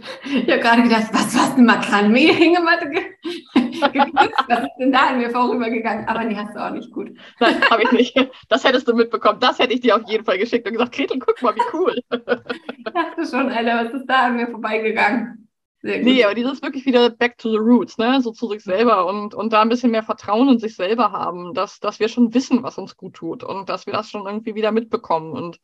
hab 0.51 0.61
gerade 0.61 0.83
gedacht, 0.83 1.07
was, 1.13 1.31
du 1.31 1.39
hast 1.39 1.53
eine 1.53 1.63
Makramee-Hängematte 1.63 2.89
geknüpft? 3.93 4.45
was 4.49 4.59
ist 4.59 4.75
denn 4.79 4.91
da 4.91 5.11
in 5.11 5.19
mir 5.19 5.29
vorübergegangen? 5.29 6.07
Aber 6.07 6.25
die 6.25 6.35
hast 6.35 6.53
du 6.53 6.59
auch 6.59 6.71
nicht 6.71 6.91
gut. 6.91 7.11
Nein, 7.39 7.61
habe 7.69 7.83
ich 7.83 7.91
nicht. 7.93 8.29
Das 8.49 8.65
hättest 8.65 8.87
du 8.89 8.93
mitbekommen. 8.93 9.39
Das 9.39 9.59
hätte 9.59 9.73
ich 9.73 9.79
dir 9.79 9.95
auf 9.95 10.09
jeden 10.09 10.25
Fall 10.25 10.37
geschickt 10.37 10.67
und 10.67 10.73
gesagt, 10.73 10.93
Gretel, 10.93 11.19
guck 11.19 11.41
mal, 11.41 11.55
wie 11.55 11.61
cool. 11.73 11.95
ich 12.09 12.83
dachte 12.83 13.25
schon, 13.25 13.49
Alter, 13.49 13.85
was 13.85 13.93
ist 13.93 14.07
da 14.07 14.25
an 14.25 14.35
mir 14.35 14.47
vorbeigegangen? 14.47 15.47
Nee, 15.85 16.23
aber 16.23 16.33
dieses 16.33 16.63
wirklich 16.63 16.87
wieder 16.87 17.11
back 17.11 17.37
to 17.37 17.51
the 17.51 17.57
roots, 17.57 17.99
ne? 17.99 18.19
So 18.19 18.31
zu 18.31 18.47
sich 18.47 18.63
selber 18.63 19.05
und, 19.05 19.35
und 19.35 19.53
da 19.53 19.61
ein 19.61 19.69
bisschen 19.69 19.91
mehr 19.91 20.01
Vertrauen 20.01 20.49
in 20.49 20.57
sich 20.57 20.75
selber 20.75 21.11
haben, 21.11 21.53
dass, 21.53 21.79
dass 21.79 21.99
wir 21.99 22.09
schon 22.09 22.33
wissen, 22.33 22.63
was 22.63 22.79
uns 22.79 22.97
gut 22.97 23.13
tut 23.13 23.43
und 23.43 23.69
dass 23.69 23.85
wir 23.85 23.93
das 23.93 24.09
schon 24.09 24.25
irgendwie 24.25 24.55
wieder 24.55 24.71
mitbekommen 24.71 25.33
und 25.33 25.59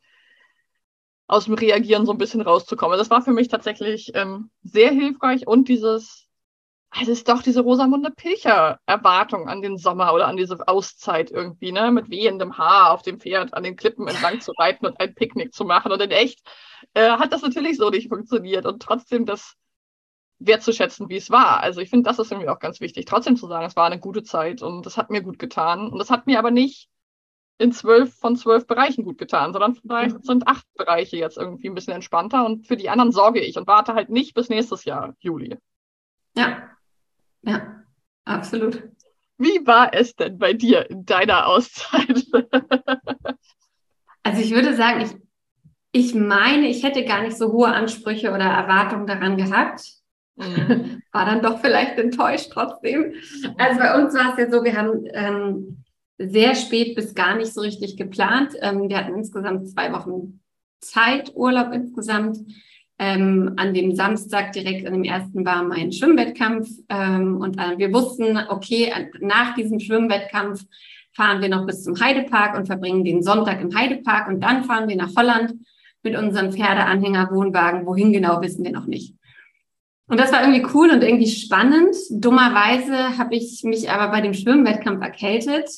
aus 1.26 1.46
dem 1.46 1.54
Reagieren 1.54 2.06
so 2.06 2.12
ein 2.12 2.18
bisschen 2.18 2.40
rauszukommen. 2.40 2.98
Das 2.98 3.10
war 3.10 3.22
für 3.22 3.32
mich 3.32 3.48
tatsächlich 3.48 4.12
ähm, 4.14 4.50
sehr 4.62 4.90
hilfreich 4.90 5.46
und 5.46 5.68
dieses, 5.68 6.28
es 7.00 7.08
ist 7.08 7.28
doch 7.28 7.42
diese 7.42 7.62
Rosamunde 7.62 8.10
Pilcher-Erwartung 8.10 9.48
an 9.48 9.62
den 9.62 9.78
Sommer 9.78 10.12
oder 10.12 10.26
an 10.28 10.36
diese 10.36 10.68
Auszeit 10.68 11.30
irgendwie, 11.30 11.72
ne? 11.72 11.90
Mit 11.90 12.10
wehendem 12.10 12.58
Haar 12.58 12.92
auf 12.92 13.02
dem 13.02 13.18
Pferd 13.18 13.54
an 13.54 13.62
den 13.62 13.76
Klippen 13.76 14.08
entlang 14.08 14.40
zu 14.40 14.52
reiten 14.52 14.86
und 14.86 15.00
ein 15.00 15.14
Picknick 15.14 15.54
zu 15.54 15.64
machen. 15.64 15.90
Und 15.92 16.02
in 16.02 16.10
echt 16.10 16.40
äh, 16.94 17.10
hat 17.10 17.32
das 17.32 17.42
natürlich 17.42 17.78
so 17.78 17.88
nicht 17.90 18.08
funktioniert 18.08 18.66
und 18.66 18.82
trotzdem 18.82 19.24
das 19.24 19.54
wertzuschätzen, 20.46 21.08
wie 21.08 21.16
es 21.16 21.30
war. 21.30 21.60
Also 21.62 21.80
ich 21.80 21.90
finde, 21.90 22.08
das 22.08 22.18
ist 22.18 22.30
irgendwie 22.30 22.48
auch 22.48 22.58
ganz 22.58 22.80
wichtig, 22.80 23.06
trotzdem 23.06 23.36
zu 23.36 23.46
sagen, 23.46 23.64
es 23.64 23.76
war 23.76 23.86
eine 23.86 24.00
gute 24.00 24.22
Zeit 24.22 24.62
und 24.62 24.84
das 24.84 24.96
hat 24.96 25.10
mir 25.10 25.22
gut 25.22 25.38
getan. 25.38 25.88
Und 25.88 25.98
das 25.98 26.10
hat 26.10 26.26
mir 26.26 26.38
aber 26.38 26.50
nicht 26.50 26.88
in 27.58 27.72
zwölf 27.72 28.14
von 28.14 28.36
zwölf 28.36 28.66
Bereichen 28.66 29.04
gut 29.04 29.18
getan, 29.18 29.52
sondern 29.52 29.74
vielleicht 29.74 30.18
mhm. 30.18 30.22
sind 30.22 30.48
acht 30.48 30.66
Bereiche 30.74 31.16
jetzt 31.16 31.36
irgendwie 31.36 31.68
ein 31.68 31.74
bisschen 31.74 31.94
entspannter 31.94 32.44
und 32.44 32.66
für 32.66 32.76
die 32.76 32.90
anderen 32.90 33.12
sorge 33.12 33.40
ich 33.40 33.56
und 33.56 33.66
warte 33.66 33.94
halt 33.94 34.10
nicht 34.10 34.34
bis 34.34 34.48
nächstes 34.48 34.84
Jahr, 34.84 35.14
Juli. 35.20 35.56
Ja, 36.36 36.70
ja, 37.42 37.82
absolut. 38.24 38.82
Wie 39.38 39.66
war 39.66 39.92
es 39.92 40.14
denn 40.14 40.38
bei 40.38 40.52
dir 40.52 40.88
in 40.88 41.04
deiner 41.04 41.46
Auszeit? 41.46 42.24
also 44.22 44.40
ich 44.40 44.52
würde 44.52 44.74
sagen, 44.76 45.00
ich, 45.00 45.16
ich 45.92 46.14
meine, 46.14 46.68
ich 46.68 46.82
hätte 46.82 47.04
gar 47.04 47.22
nicht 47.22 47.36
so 47.36 47.52
hohe 47.52 47.68
Ansprüche 47.68 48.30
oder 48.30 48.44
Erwartungen 48.44 49.06
daran 49.06 49.36
gehabt. 49.36 49.82
Mhm. 50.36 51.02
War 51.12 51.26
dann 51.26 51.42
doch 51.42 51.60
vielleicht 51.60 51.98
enttäuscht 51.98 52.50
trotzdem. 52.52 53.14
Also 53.58 53.78
bei 53.78 54.00
uns 54.00 54.14
war 54.14 54.32
es 54.32 54.38
ja 54.38 54.50
so, 54.50 54.64
wir 54.64 54.76
haben 54.76 55.04
ähm, 55.12 55.84
sehr 56.28 56.54
spät 56.54 56.94
bis 56.94 57.14
gar 57.14 57.36
nicht 57.36 57.52
so 57.52 57.60
richtig 57.60 57.96
geplant. 57.96 58.52
Ähm, 58.60 58.88
wir 58.88 58.98
hatten 58.98 59.14
insgesamt 59.14 59.68
zwei 59.68 59.92
Wochen 59.92 60.40
Zeit, 60.80 61.32
Urlaub 61.34 61.72
insgesamt. 61.72 62.38
Ähm, 62.98 63.54
an 63.56 63.74
dem 63.74 63.94
Samstag 63.96 64.52
direkt 64.52 64.86
an 64.86 64.92
dem 64.92 65.04
ersten 65.04 65.44
war 65.44 65.62
mein 65.64 65.90
Schwimmwettkampf 65.90 66.68
ähm, 66.88 67.38
und 67.38 67.58
äh, 67.58 67.76
wir 67.76 67.92
wussten, 67.92 68.38
okay, 68.48 68.92
nach 69.20 69.54
diesem 69.54 69.80
Schwimmwettkampf 69.80 70.64
fahren 71.12 71.42
wir 71.42 71.48
noch 71.48 71.66
bis 71.66 71.82
zum 71.82 71.98
Heidepark 71.98 72.56
und 72.56 72.66
verbringen 72.66 73.04
den 73.04 73.22
Sonntag 73.22 73.60
im 73.60 73.74
Heidepark 73.74 74.28
und 74.28 74.40
dann 74.40 74.64
fahren 74.64 74.88
wir 74.88 74.96
nach 74.96 75.14
Holland 75.16 75.54
mit 76.02 76.16
unseren 76.16 76.52
Pferdeanhänger-Wohnwagen. 76.52 77.86
Wohin 77.86 78.12
genau 78.12 78.40
wissen 78.40 78.64
wir 78.64 78.72
noch 78.72 78.86
nicht. 78.86 79.14
Und 80.08 80.20
das 80.20 80.32
war 80.32 80.42
irgendwie 80.42 80.66
cool 80.74 80.90
und 80.90 81.02
irgendwie 81.02 81.28
spannend. 81.28 81.96
Dummerweise 82.10 83.18
habe 83.18 83.34
ich 83.34 83.62
mich 83.64 83.90
aber 83.90 84.10
bei 84.10 84.20
dem 84.20 84.34
Schwimmwettkampf 84.34 85.02
erkältet. 85.02 85.68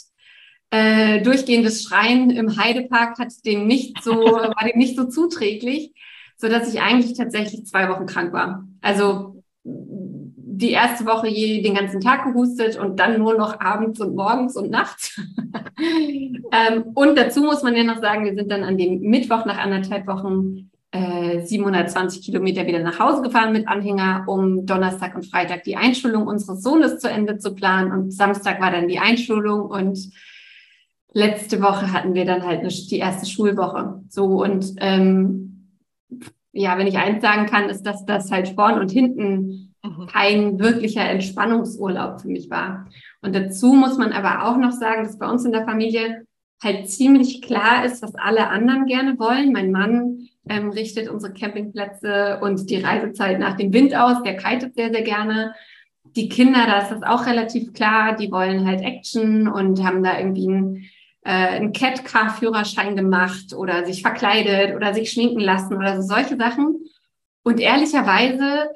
Äh, 0.74 1.22
durchgehendes 1.22 1.84
Schreien 1.84 2.30
im 2.30 2.56
Heidepark 2.56 3.20
hat 3.20 3.28
dem 3.46 3.68
nicht 3.68 4.02
so, 4.02 4.10
war 4.24 4.68
dem 4.68 4.76
nicht 4.76 4.96
so 4.96 5.04
zuträglich, 5.04 5.92
so 6.36 6.48
dass 6.48 6.72
ich 6.74 6.80
eigentlich 6.80 7.16
tatsächlich 7.16 7.64
zwei 7.64 7.88
Wochen 7.88 8.06
krank 8.06 8.32
war. 8.32 8.66
Also 8.80 9.40
die 9.62 10.72
erste 10.72 11.06
Woche 11.06 11.28
je 11.28 11.62
den 11.62 11.76
ganzen 11.76 12.00
Tag 12.00 12.24
gehustet 12.24 12.76
und 12.76 12.98
dann 12.98 13.20
nur 13.20 13.38
noch 13.38 13.60
abends 13.60 14.00
und 14.00 14.16
morgens 14.16 14.56
und 14.56 14.72
nachts. 14.72 15.16
ähm, 15.78 16.82
und 16.94 17.16
dazu 17.16 17.42
muss 17.42 17.62
man 17.62 17.76
ja 17.76 17.84
noch 17.84 18.00
sagen, 18.00 18.24
wir 18.24 18.34
sind 18.34 18.50
dann 18.50 18.64
an 18.64 18.76
dem 18.76 19.00
Mittwoch 19.00 19.44
nach 19.44 19.58
anderthalb 19.58 20.08
Wochen 20.08 20.70
720 20.92 22.20
äh, 22.20 22.24
Kilometer 22.24 22.66
wieder 22.66 22.80
nach 22.80 22.98
Hause 22.98 23.22
gefahren 23.22 23.52
mit 23.52 23.68
Anhänger, 23.68 24.24
um 24.26 24.66
Donnerstag 24.66 25.14
und 25.14 25.26
Freitag 25.26 25.62
die 25.62 25.76
Einschulung 25.76 26.26
unseres 26.26 26.64
Sohnes 26.64 26.98
zu 26.98 27.08
Ende 27.08 27.38
zu 27.38 27.54
planen. 27.54 27.92
Und 27.92 28.12
Samstag 28.12 28.60
war 28.60 28.72
dann 28.72 28.88
die 28.88 28.98
Einschulung 28.98 29.70
und 29.70 30.10
letzte 31.14 31.62
Woche 31.62 31.92
hatten 31.92 32.14
wir 32.14 32.26
dann 32.26 32.44
halt 32.44 32.60
eine, 32.60 32.68
die 32.68 32.98
erste 32.98 33.26
Schulwoche. 33.26 34.02
So 34.08 34.42
und 34.42 34.74
ähm, 34.78 35.70
ja, 36.52 36.78
wenn 36.78 36.86
ich 36.86 36.98
eins 36.98 37.22
sagen 37.22 37.46
kann, 37.46 37.68
ist, 37.68 37.82
dass 37.82 38.04
das 38.04 38.30
halt 38.30 38.50
vorn 38.50 38.78
und 38.78 38.90
hinten 38.90 39.74
mhm. 39.82 40.06
kein 40.06 40.58
wirklicher 40.58 41.08
Entspannungsurlaub 41.08 42.20
für 42.20 42.28
mich 42.28 42.50
war. 42.50 42.86
Und 43.22 43.34
dazu 43.34 43.72
muss 43.72 43.96
man 43.96 44.12
aber 44.12 44.46
auch 44.46 44.56
noch 44.56 44.72
sagen, 44.72 45.04
dass 45.04 45.18
bei 45.18 45.28
uns 45.28 45.44
in 45.44 45.52
der 45.52 45.64
Familie 45.64 46.26
halt 46.62 46.88
ziemlich 46.88 47.42
klar 47.42 47.84
ist, 47.84 48.02
was 48.02 48.14
alle 48.14 48.48
anderen 48.48 48.86
gerne 48.86 49.18
wollen. 49.18 49.52
Mein 49.52 49.70
Mann 49.70 50.28
ähm, 50.48 50.70
richtet 50.70 51.08
unsere 51.08 51.32
Campingplätze 51.32 52.38
und 52.40 52.70
die 52.70 52.76
Reisezeit 52.76 53.38
nach 53.38 53.56
dem 53.56 53.72
Wind 53.72 53.94
aus. 53.94 54.22
Der 54.22 54.36
kitet 54.36 54.74
sehr, 54.74 54.90
sehr 54.90 55.02
gerne. 55.02 55.54
Die 56.16 56.28
Kinder, 56.28 56.64
da 56.66 56.78
ist 56.78 56.90
das 56.90 57.02
auch 57.02 57.26
relativ 57.26 57.72
klar, 57.72 58.14
die 58.14 58.30
wollen 58.30 58.66
halt 58.66 58.82
Action 58.82 59.48
und 59.48 59.82
haben 59.84 60.02
da 60.02 60.18
irgendwie 60.18 60.48
einen, 60.48 60.84
äh, 61.24 61.30
einen 61.30 61.72
Cat-Car-Führerschein 61.72 62.96
gemacht 62.96 63.54
oder 63.54 63.84
sich 63.84 64.02
verkleidet 64.02 64.76
oder 64.76 64.94
sich 64.94 65.10
schminken 65.10 65.40
lassen 65.40 65.74
oder 65.74 66.00
so 66.00 66.06
solche 66.06 66.36
Sachen. 66.36 66.84
Und 67.42 67.60
ehrlicherweise 67.60 68.70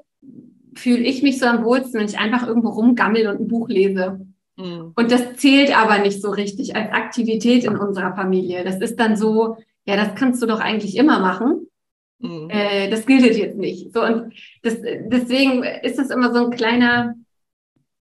fühle 0.75 1.05
ich 1.05 1.23
mich 1.23 1.39
so 1.39 1.47
am 1.47 1.65
wohlsten, 1.65 2.01
wenn 2.01 2.09
ich 2.09 2.19
einfach 2.19 2.47
irgendwo 2.47 2.71
rumgammel 2.71 3.29
und 3.29 3.41
ein 3.41 3.49
Buch 3.49 3.69
lese. 3.69 4.27
Mhm. 4.57 4.93
Und 4.95 5.13
das 5.13 5.37
zählt 5.37 5.77
aber 5.77 5.99
nicht 5.99 6.23
so 6.23 6.31
richtig 6.31 6.75
als 6.75 6.91
Aktivität 6.93 7.65
in 7.65 7.77
unserer 7.77 8.15
Familie. 8.15 8.65
Das 8.65 8.81
ist 8.81 8.99
dann 8.99 9.17
so, 9.17 9.57
ja, 9.85 9.97
das 9.97 10.15
kannst 10.15 10.43
du 10.43 10.47
doch 10.47 10.61
eigentlich 10.61 10.97
immer 10.97 11.19
machen. 11.21 11.69
Mhm. 12.19 12.49
Äh, 12.51 12.91
das 12.91 13.07
gilt 13.07 13.37
jetzt 13.37 13.57
nicht. 13.57 13.93
So, 13.93 14.03
und 14.03 14.33
das, 14.63 14.79
deswegen 14.83 15.63
ist 15.65 15.99
es 15.99 16.11
immer 16.11 16.33
so 16.33 16.47
ein 16.47 16.51
kleiner, 16.51 17.15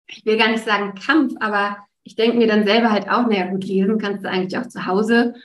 ich 0.08 0.26
will 0.26 0.38
gar 0.38 0.50
nicht 0.50 0.66
sagen 0.66 0.96
Kampf, 0.96 1.34
aber 1.40 1.78
ich 2.04 2.16
denke 2.16 2.38
mir 2.38 2.48
dann 2.48 2.66
selber 2.66 2.92
halt 2.92 3.10
auch, 3.10 3.28
naja, 3.28 3.48
gut, 3.48 3.64
lesen 3.64 3.98
kannst 3.98 4.24
du 4.24 4.30
eigentlich 4.30 4.58
auch 4.58 4.68
zu 4.68 4.86
Hause. 4.86 5.36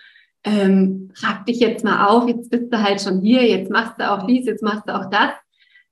Ähm, 0.44 1.12
raff 1.22 1.44
dich 1.44 1.60
jetzt 1.60 1.84
mal 1.84 2.06
auf, 2.06 2.28
jetzt 2.28 2.50
bist 2.50 2.72
du 2.72 2.82
halt 2.82 3.00
schon 3.00 3.20
hier, 3.20 3.44
jetzt 3.44 3.70
machst 3.70 3.94
du 3.98 4.10
auch 4.10 4.26
dies, 4.26 4.46
jetzt 4.46 4.62
machst 4.62 4.88
du 4.88 4.94
auch 4.94 5.10
das. 5.10 5.32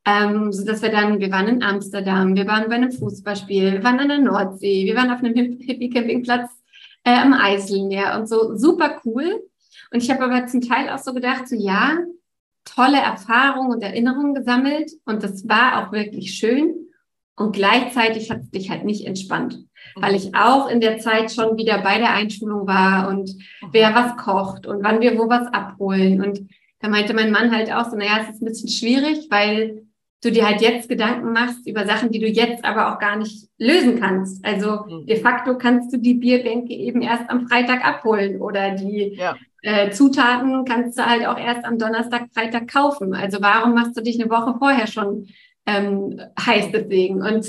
Ähm, 0.07 0.53
so 0.53 0.65
dass 0.65 0.83
wir 0.83 0.91
dann, 0.91 1.19
wir 1.19 1.31
waren 1.31 1.49
in 1.49 1.63
Amsterdam, 1.63 2.37
wir 2.37 2.47
waren 2.47 2.69
bei 2.69 2.75
einem 2.77 2.93
Fußballspiel, 2.93 3.73
wir 3.73 3.85
waren 3.85 4.01
an 4.01 4.09
der 4.09 4.19
Nordsee, 4.19 4.85
wir 4.85 4.95
waren 4.97 5.11
auf 5.11 5.21
einem 5.21 5.35
Hippie-Campingplatz 5.35 6.51
äh, 7.05 7.17
am 7.17 7.33
Eiselmeer 7.33 8.19
und 8.19 8.29
so, 8.29 8.55
super 8.57 9.01
cool. 9.05 9.43
Und 9.93 10.03
ich 10.03 10.11
habe 10.11 10.25
aber 10.25 10.47
zum 10.47 10.61
Teil 10.61 10.91
auch 10.91 10.99
so 10.99 11.15
gedacht, 11.15 11.49
so 11.49 11.57
ja, 11.57 11.99
tolle 12.65 12.99
Erfahrungen 12.99 13.73
und 13.73 13.83
Erinnerungen 13.83 14.35
gesammelt 14.35 14.93
und 15.05 15.23
das 15.23 15.49
war 15.49 15.87
auch 15.87 15.93
wirklich 15.93 16.35
schön. 16.35 16.75
Und 17.37 17.53
gleichzeitig 17.53 18.31
hat 18.31 18.41
es 18.43 18.51
dich 18.51 18.71
halt 18.71 18.85
nicht 18.85 19.07
entspannt, 19.07 19.59
mhm. 19.97 20.03
weil 20.03 20.15
ich 20.15 20.35
auch 20.35 20.69
in 20.69 20.81
der 20.81 20.99
Zeit 20.99 21.33
schon 21.33 21.57
wieder 21.57 21.79
bei 21.83 21.99
der 21.99 22.15
Einschulung 22.15 22.67
war 22.67 23.09
und 23.09 23.31
mhm. 23.35 23.69
wer 23.73 23.95
was 23.95 24.17
kocht 24.17 24.67
und 24.67 24.85
wann 24.85 25.01
wir 25.01 25.19
wo 25.19 25.29
was 25.29 25.47
abholen. 25.49 26.23
Und 26.23 26.49
da 26.81 26.89
meinte 26.89 27.15
mein 27.15 27.33
Mann 27.33 27.51
halt 27.51 27.73
auch 27.73 27.91
so, 27.91 27.97
naja, 27.97 28.19
es 28.23 28.35
ist 28.35 28.43
ein 28.43 28.47
bisschen 28.47 28.69
schwierig, 28.69 29.27
weil 29.31 29.85
du 30.25 30.31
dir 30.31 30.47
halt 30.47 30.63
jetzt 30.63 30.89
Gedanken 30.89 31.33
machst 31.33 31.67
über 31.67 31.87
Sachen, 31.87 32.11
die 32.11 32.19
du 32.19 32.27
jetzt 32.27 32.65
aber 32.65 32.93
auch 32.93 32.99
gar 32.99 33.17
nicht 33.17 33.49
lösen 33.59 34.01
kannst. 34.01 34.45
Also 34.45 34.85
mhm. 34.87 35.07
de 35.07 35.17
facto 35.17 35.59
kannst 35.59 35.93
du 35.93 35.99
die 35.99 36.15
Bierbänke 36.15 36.73
eben 36.73 37.03
erst 37.03 37.29
am 37.29 37.49
Freitag 37.49 37.85
abholen 37.85 38.41
oder 38.41 38.71
die 38.71 39.17
ja. 39.17 39.37
äh, 39.63 39.91
Zutaten 39.91 40.65
kannst 40.65 40.99
du 40.99 41.05
halt 41.05 41.27
auch 41.27 41.39
erst 41.39 41.65
am 41.65 41.79
Donnerstag, 41.79 42.29
Freitag 42.33 42.69
kaufen. 42.69 43.13
Also 43.13 43.39
warum 43.41 43.75
machst 43.75 43.97
du 43.97 44.03
dich 44.03 44.21
eine 44.21 44.31
Woche 44.31 44.55
vorher 44.59 44.87
schon 44.87 45.27
ähm, 45.67 46.21
heiß 46.39 46.71
deswegen? 46.73 47.23
Und 47.23 47.47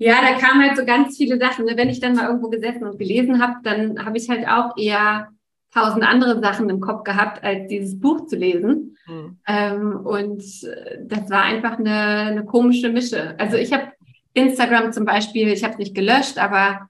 Ja, 0.00 0.20
da 0.22 0.38
kamen 0.38 0.62
halt 0.62 0.76
so 0.76 0.84
ganz 0.84 1.16
viele 1.16 1.38
Sachen. 1.38 1.64
Ne? 1.64 1.72
Wenn 1.76 1.90
ich 1.90 2.00
dann 2.00 2.14
mal 2.14 2.26
irgendwo 2.26 2.48
gesessen 2.48 2.84
und 2.84 2.98
gelesen 2.98 3.42
habe, 3.42 3.54
dann 3.64 4.04
habe 4.04 4.16
ich 4.16 4.28
halt 4.28 4.46
auch 4.46 4.76
eher 4.76 5.28
tausend 5.74 6.04
andere 6.04 6.40
Sachen 6.40 6.70
im 6.70 6.80
Kopf 6.80 7.04
gehabt, 7.04 7.42
als 7.42 7.68
dieses 7.68 7.98
Buch 8.00 8.26
zu 8.26 8.36
lesen. 8.36 8.96
Mhm. 9.06 9.38
Ähm, 9.46 9.96
und 10.04 10.42
äh, 10.64 10.98
das 11.04 11.28
war 11.30 11.42
einfach 11.42 11.78
eine, 11.78 11.90
eine 11.90 12.44
komische 12.44 12.90
Mische. 12.90 13.34
Also 13.38 13.56
ich 13.56 13.72
habe 13.72 13.92
Instagram 14.34 14.92
zum 14.92 15.04
Beispiel, 15.04 15.48
ich 15.48 15.64
habe 15.64 15.72
es 15.72 15.78
nicht 15.78 15.94
gelöscht, 15.94 16.38
aber 16.38 16.88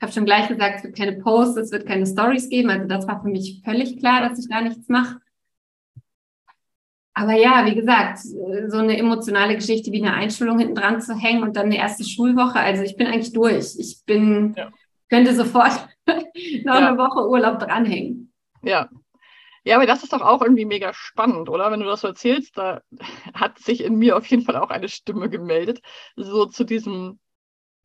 habe 0.00 0.12
schon 0.12 0.24
gleich 0.24 0.48
gesagt, 0.48 0.78
es 0.78 0.84
wird 0.84 0.96
keine 0.96 1.12
Posts, 1.12 1.56
es 1.56 1.72
wird 1.72 1.86
keine 1.86 2.06
Stories 2.06 2.48
geben. 2.48 2.70
Also 2.70 2.86
das 2.86 3.06
war 3.06 3.22
für 3.22 3.28
mich 3.28 3.62
völlig 3.64 3.98
klar, 3.98 4.28
dass 4.28 4.38
ich 4.38 4.48
da 4.48 4.60
nichts 4.60 4.88
mache. 4.88 5.20
Aber 7.18 7.32
ja, 7.32 7.66
wie 7.66 7.74
gesagt, 7.74 8.20
so 8.20 8.76
eine 8.76 8.96
emotionale 8.96 9.56
Geschichte 9.56 9.90
wie 9.90 10.00
eine 10.00 10.14
Einschulung 10.14 10.60
hinten 10.60 10.76
dran 10.76 11.00
zu 11.00 11.16
hängen 11.16 11.42
und 11.42 11.56
dann 11.56 11.66
eine 11.66 11.76
erste 11.76 12.04
Schulwoche. 12.04 12.60
Also 12.60 12.84
ich 12.84 12.96
bin 12.96 13.08
eigentlich 13.08 13.32
durch. 13.32 13.74
Ich 13.76 14.04
bin, 14.06 14.54
ja. 14.56 14.70
könnte 15.10 15.34
sofort 15.34 15.88
noch 16.06 16.14
ja. 16.14 16.88
eine 16.88 16.96
Woche 16.96 17.28
Urlaub 17.28 17.58
dranhängen. 17.58 18.32
Ja. 18.62 18.88
Ja, 19.64 19.76
aber 19.76 19.86
das 19.86 20.04
ist 20.04 20.12
doch 20.12 20.20
auch 20.20 20.42
irgendwie 20.42 20.64
mega 20.64 20.94
spannend, 20.94 21.48
oder? 21.48 21.72
Wenn 21.72 21.80
du 21.80 21.86
das 21.86 22.02
so 22.02 22.08
erzählst, 22.08 22.56
da 22.56 22.82
hat 23.34 23.58
sich 23.58 23.82
in 23.82 23.96
mir 23.96 24.16
auf 24.16 24.26
jeden 24.26 24.44
Fall 24.44 24.56
auch 24.56 24.70
eine 24.70 24.88
Stimme 24.88 25.28
gemeldet, 25.28 25.80
so 26.14 26.46
zu 26.46 26.62
diesem 26.62 27.18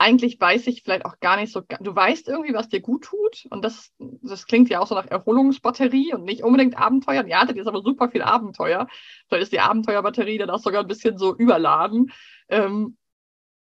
eigentlich 0.03 0.39
weiß 0.39 0.67
ich 0.67 0.83
vielleicht 0.83 1.05
auch 1.05 1.19
gar 1.21 1.37
nicht 1.37 1.53
so, 1.53 1.61
du 1.61 1.95
weißt 1.95 2.27
irgendwie, 2.27 2.53
was 2.53 2.67
dir 2.67 2.81
gut 2.81 3.05
tut 3.05 3.47
und 3.49 3.63
das, 3.63 3.93
das 3.99 4.45
klingt 4.45 4.69
ja 4.69 4.81
auch 4.81 4.87
so 4.87 4.95
nach 4.95 5.07
Erholungsbatterie 5.07 6.13
und 6.13 6.25
nicht 6.25 6.43
unbedingt 6.43 6.77
Abenteuer. 6.77 7.25
Ja, 7.25 7.45
das 7.45 7.55
ist 7.55 7.67
aber 7.67 7.81
super 7.81 8.09
viel 8.09 8.21
Abenteuer. 8.21 8.87
Vielleicht 9.27 9.43
ist 9.43 9.53
die 9.53 9.61
Abenteuerbatterie 9.61 10.37
dann 10.37 10.49
auch 10.49 10.59
sogar 10.59 10.81
ein 10.81 10.87
bisschen 10.87 11.17
so 11.17 11.33
überladen. 11.33 12.11
Ähm, 12.49 12.97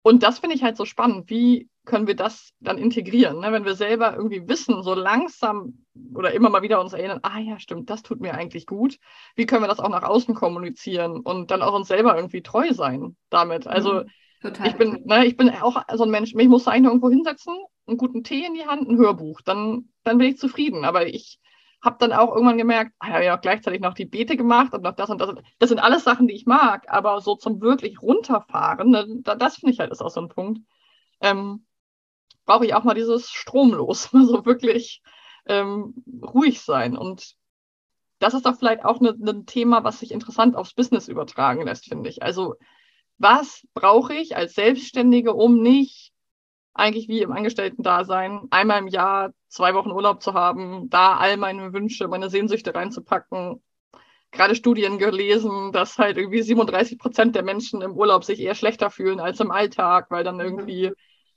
und 0.01 0.23
das 0.23 0.39
finde 0.39 0.55
ich 0.55 0.63
halt 0.63 0.75
so 0.75 0.85
spannend. 0.85 1.29
Wie 1.29 1.69
können 1.85 2.07
wir 2.07 2.15
das 2.15 2.53
dann 2.59 2.79
integrieren? 2.79 3.39
Ne? 3.39 3.51
Wenn 3.51 3.65
wir 3.65 3.75
selber 3.75 4.15
irgendwie 4.15 4.47
wissen, 4.47 4.81
so 4.81 4.95
langsam 4.95 5.85
oder 6.15 6.33
immer 6.33 6.49
mal 6.49 6.63
wieder 6.63 6.81
uns 6.81 6.93
erinnern, 6.93 7.19
ah 7.21 7.37
ja, 7.37 7.59
stimmt, 7.59 7.91
das 7.91 8.01
tut 8.01 8.21
mir 8.21 8.33
eigentlich 8.33 8.65
gut. 8.65 8.97
Wie 9.35 9.45
können 9.45 9.61
wir 9.63 9.67
das 9.67 9.79
auch 9.79 9.89
nach 9.89 10.03
außen 10.03 10.33
kommunizieren 10.33 11.19
und 11.19 11.51
dann 11.51 11.61
auch 11.61 11.75
uns 11.75 11.89
selber 11.89 12.15
irgendwie 12.15 12.41
treu 12.41 12.73
sein 12.73 13.15
damit? 13.29 13.67
Also, 13.67 14.05
mhm 14.05 14.09
Total. 14.43 14.67
Ich 14.67 14.75
bin, 14.75 15.01
ne, 15.05 15.25
ich 15.25 15.37
bin 15.37 15.49
auch 15.49 15.81
so 15.93 16.03
ein 16.03 16.11
Mensch, 16.11 16.33
mich 16.33 16.49
muss 16.49 16.67
eigentlich 16.67 16.87
irgendwo 16.87 17.09
hinsetzen, 17.09 17.55
einen 17.87 17.97
guten 17.97 18.25
Tee 18.25 18.45
in 18.45 18.53
die 18.53 18.65
Hand, 18.65 18.89
ein 18.89 18.97
Hörbuch, 18.97 19.39
dann, 19.39 19.89
dann 20.03 20.17
bin 20.17 20.27
ich 20.27 20.37
zufrieden. 20.37 20.83
Aber 20.83 21.07
ich 21.07 21.39
habe 21.81 21.95
dann 21.97 22.11
auch 22.11 22.35
irgendwann 22.35 22.57
gemerkt, 22.57 22.91
ah, 22.99 23.09
ja, 23.11 23.21
ja, 23.21 23.35
gleichzeitig 23.37 23.79
noch 23.79 23.93
die 23.93 24.05
Beete 24.05 24.35
gemacht 24.35 24.73
und 24.73 24.83
noch 24.83 24.95
das 24.95 25.09
und 25.09 25.21
das. 25.21 25.33
Das 25.59 25.69
sind 25.69 25.79
alles 25.79 26.03
Sachen, 26.03 26.27
die 26.27 26.35
ich 26.35 26.45
mag, 26.45 26.83
aber 26.89 27.21
so 27.21 27.35
zum 27.35 27.61
wirklich 27.61 28.01
runterfahren, 28.01 28.89
ne, 28.89 29.21
das 29.21 29.55
finde 29.55 29.71
ich 29.71 29.79
halt 29.79 29.91
ist 29.93 30.01
auch 30.01 30.09
so 30.09 30.19
ein 30.19 30.27
Punkt. 30.27 30.59
Ähm, 31.21 31.65
brauche 32.45 32.65
ich 32.65 32.73
auch 32.73 32.83
mal 32.83 32.95
dieses 32.95 33.29
Stromlos, 33.29 34.03
so 34.11 34.45
wirklich 34.45 35.01
ähm, 35.45 36.03
ruhig 36.21 36.61
sein. 36.61 36.97
Und 36.97 37.35
das 38.19 38.33
ist 38.33 38.45
doch 38.45 38.57
vielleicht 38.57 38.83
auch 38.83 38.99
ein 38.99 39.05
ne, 39.05 39.15
ne 39.17 39.45
Thema, 39.45 39.85
was 39.85 40.01
sich 40.01 40.11
interessant 40.11 40.57
aufs 40.57 40.73
Business 40.73 41.07
übertragen 41.07 41.63
lässt, 41.65 41.85
finde 41.85 42.09
ich. 42.09 42.23
Also 42.23 42.55
was 43.17 43.65
brauche 43.73 44.13
ich 44.13 44.35
als 44.35 44.53
Selbstständige, 44.55 45.33
um 45.33 45.61
nicht 45.61 46.13
eigentlich 46.73 47.07
wie 47.07 47.21
im 47.21 47.31
Angestellten-Dasein 47.31 48.47
einmal 48.49 48.79
im 48.79 48.87
Jahr 48.87 49.31
zwei 49.47 49.73
Wochen 49.75 49.91
Urlaub 49.91 50.21
zu 50.21 50.33
haben, 50.33 50.89
da 50.89 51.17
all 51.17 51.37
meine 51.37 51.73
Wünsche, 51.73 52.07
meine 52.07 52.29
Sehnsüchte 52.29 52.73
reinzupacken. 52.73 53.61
Gerade 54.31 54.55
Studien 54.55 54.97
gelesen, 54.97 55.71
dass 55.71 55.99
halt 55.99 56.17
irgendwie 56.17 56.41
37 56.41 56.97
Prozent 56.97 57.35
der 57.35 57.43
Menschen 57.43 57.81
im 57.81 57.93
Urlaub 57.93 58.23
sich 58.23 58.39
eher 58.39 58.55
schlechter 58.55 58.89
fühlen 58.89 59.19
als 59.19 59.39
im 59.39 59.51
Alltag, 59.51 60.07
weil 60.09 60.23
dann 60.23 60.39
irgendwie 60.39 60.91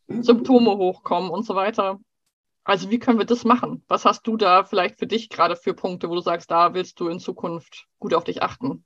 Symptome 0.08 0.76
hochkommen 0.78 1.30
und 1.30 1.44
so 1.44 1.54
weiter. 1.54 2.00
Also 2.64 2.90
wie 2.90 2.98
können 2.98 3.18
wir 3.18 3.26
das 3.26 3.44
machen? 3.44 3.84
Was 3.86 4.04
hast 4.06 4.26
du 4.26 4.36
da 4.36 4.64
vielleicht 4.64 4.98
für 4.98 5.06
dich 5.06 5.28
gerade 5.28 5.56
für 5.56 5.74
Punkte, 5.74 6.08
wo 6.08 6.14
du 6.14 6.20
sagst, 6.20 6.50
da 6.50 6.72
willst 6.74 6.98
du 6.98 7.08
in 7.08 7.20
Zukunft 7.20 7.86
gut 7.98 8.14
auf 8.14 8.24
dich 8.24 8.42
achten? 8.42 8.84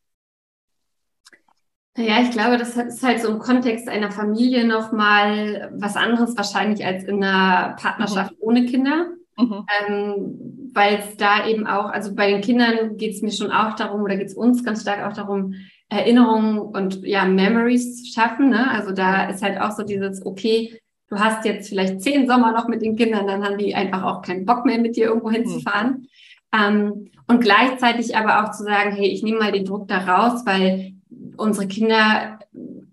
Ja, 2.07 2.21
ich 2.23 2.31
glaube, 2.31 2.57
das 2.57 2.77
ist 2.77 3.03
halt 3.03 3.21
so 3.21 3.29
im 3.29 3.39
Kontext 3.39 3.89
einer 3.89 4.11
Familie 4.11 4.67
nochmal 4.67 5.71
was 5.77 5.97
anderes 5.97 6.37
wahrscheinlich 6.37 6.85
als 6.85 7.05
in 7.05 7.23
einer 7.23 7.77
Partnerschaft 7.77 8.33
mhm. 8.33 8.39
ohne 8.41 8.67
Kinder. 8.67 9.07
Mhm. 9.37 9.67
Ähm, 9.89 10.51
weil 10.73 10.99
es 10.99 11.17
da 11.17 11.47
eben 11.47 11.67
auch, 11.67 11.91
also 11.91 12.15
bei 12.15 12.31
den 12.31 12.41
Kindern 12.41 12.97
geht 12.97 13.15
es 13.15 13.23
mir 13.23 13.33
schon 13.33 13.51
auch 13.51 13.75
darum, 13.75 14.03
oder 14.03 14.17
geht 14.17 14.29
es 14.29 14.35
uns 14.35 14.65
ganz 14.65 14.83
stark 14.83 15.05
auch 15.05 15.15
darum, 15.15 15.55
Erinnerungen 15.89 16.59
und 16.59 17.03
ja, 17.03 17.25
Memories 17.25 17.97
zu 17.97 18.13
schaffen. 18.13 18.51
Ne? 18.51 18.71
Also 18.71 18.93
da 18.93 19.25
ist 19.29 19.43
halt 19.43 19.61
auch 19.61 19.73
so 19.73 19.83
dieses, 19.83 20.25
okay, 20.25 20.81
du 21.09 21.19
hast 21.19 21.45
jetzt 21.45 21.69
vielleicht 21.69 22.01
zehn 22.01 22.29
Sommer 22.29 22.53
noch 22.53 22.69
mit 22.69 22.83
den 22.83 22.97
Kindern, 22.97 23.27
dann 23.27 23.45
haben 23.45 23.59
die 23.59 23.75
einfach 23.75 24.05
auch 24.05 24.23
keinen 24.23 24.47
Bock 24.47 24.65
mehr, 24.65 24.79
mit 24.79 24.97
dir 24.97 25.07
irgendwo 25.07 25.31
hinzufahren. 25.31 25.91
Mhm. 25.91 26.07
Ähm, 26.53 27.11
und 27.27 27.41
gleichzeitig 27.41 28.17
aber 28.17 28.45
auch 28.45 28.53
zu 28.53 28.65
sagen, 28.65 28.93
hey, 28.93 29.09
ich 29.09 29.23
nehme 29.23 29.39
mal 29.39 29.53
den 29.53 29.65
Druck 29.65 29.89
da 29.89 29.99
raus, 29.99 30.43
weil 30.45 30.95
unsere 31.41 31.67
Kinder 31.67 32.39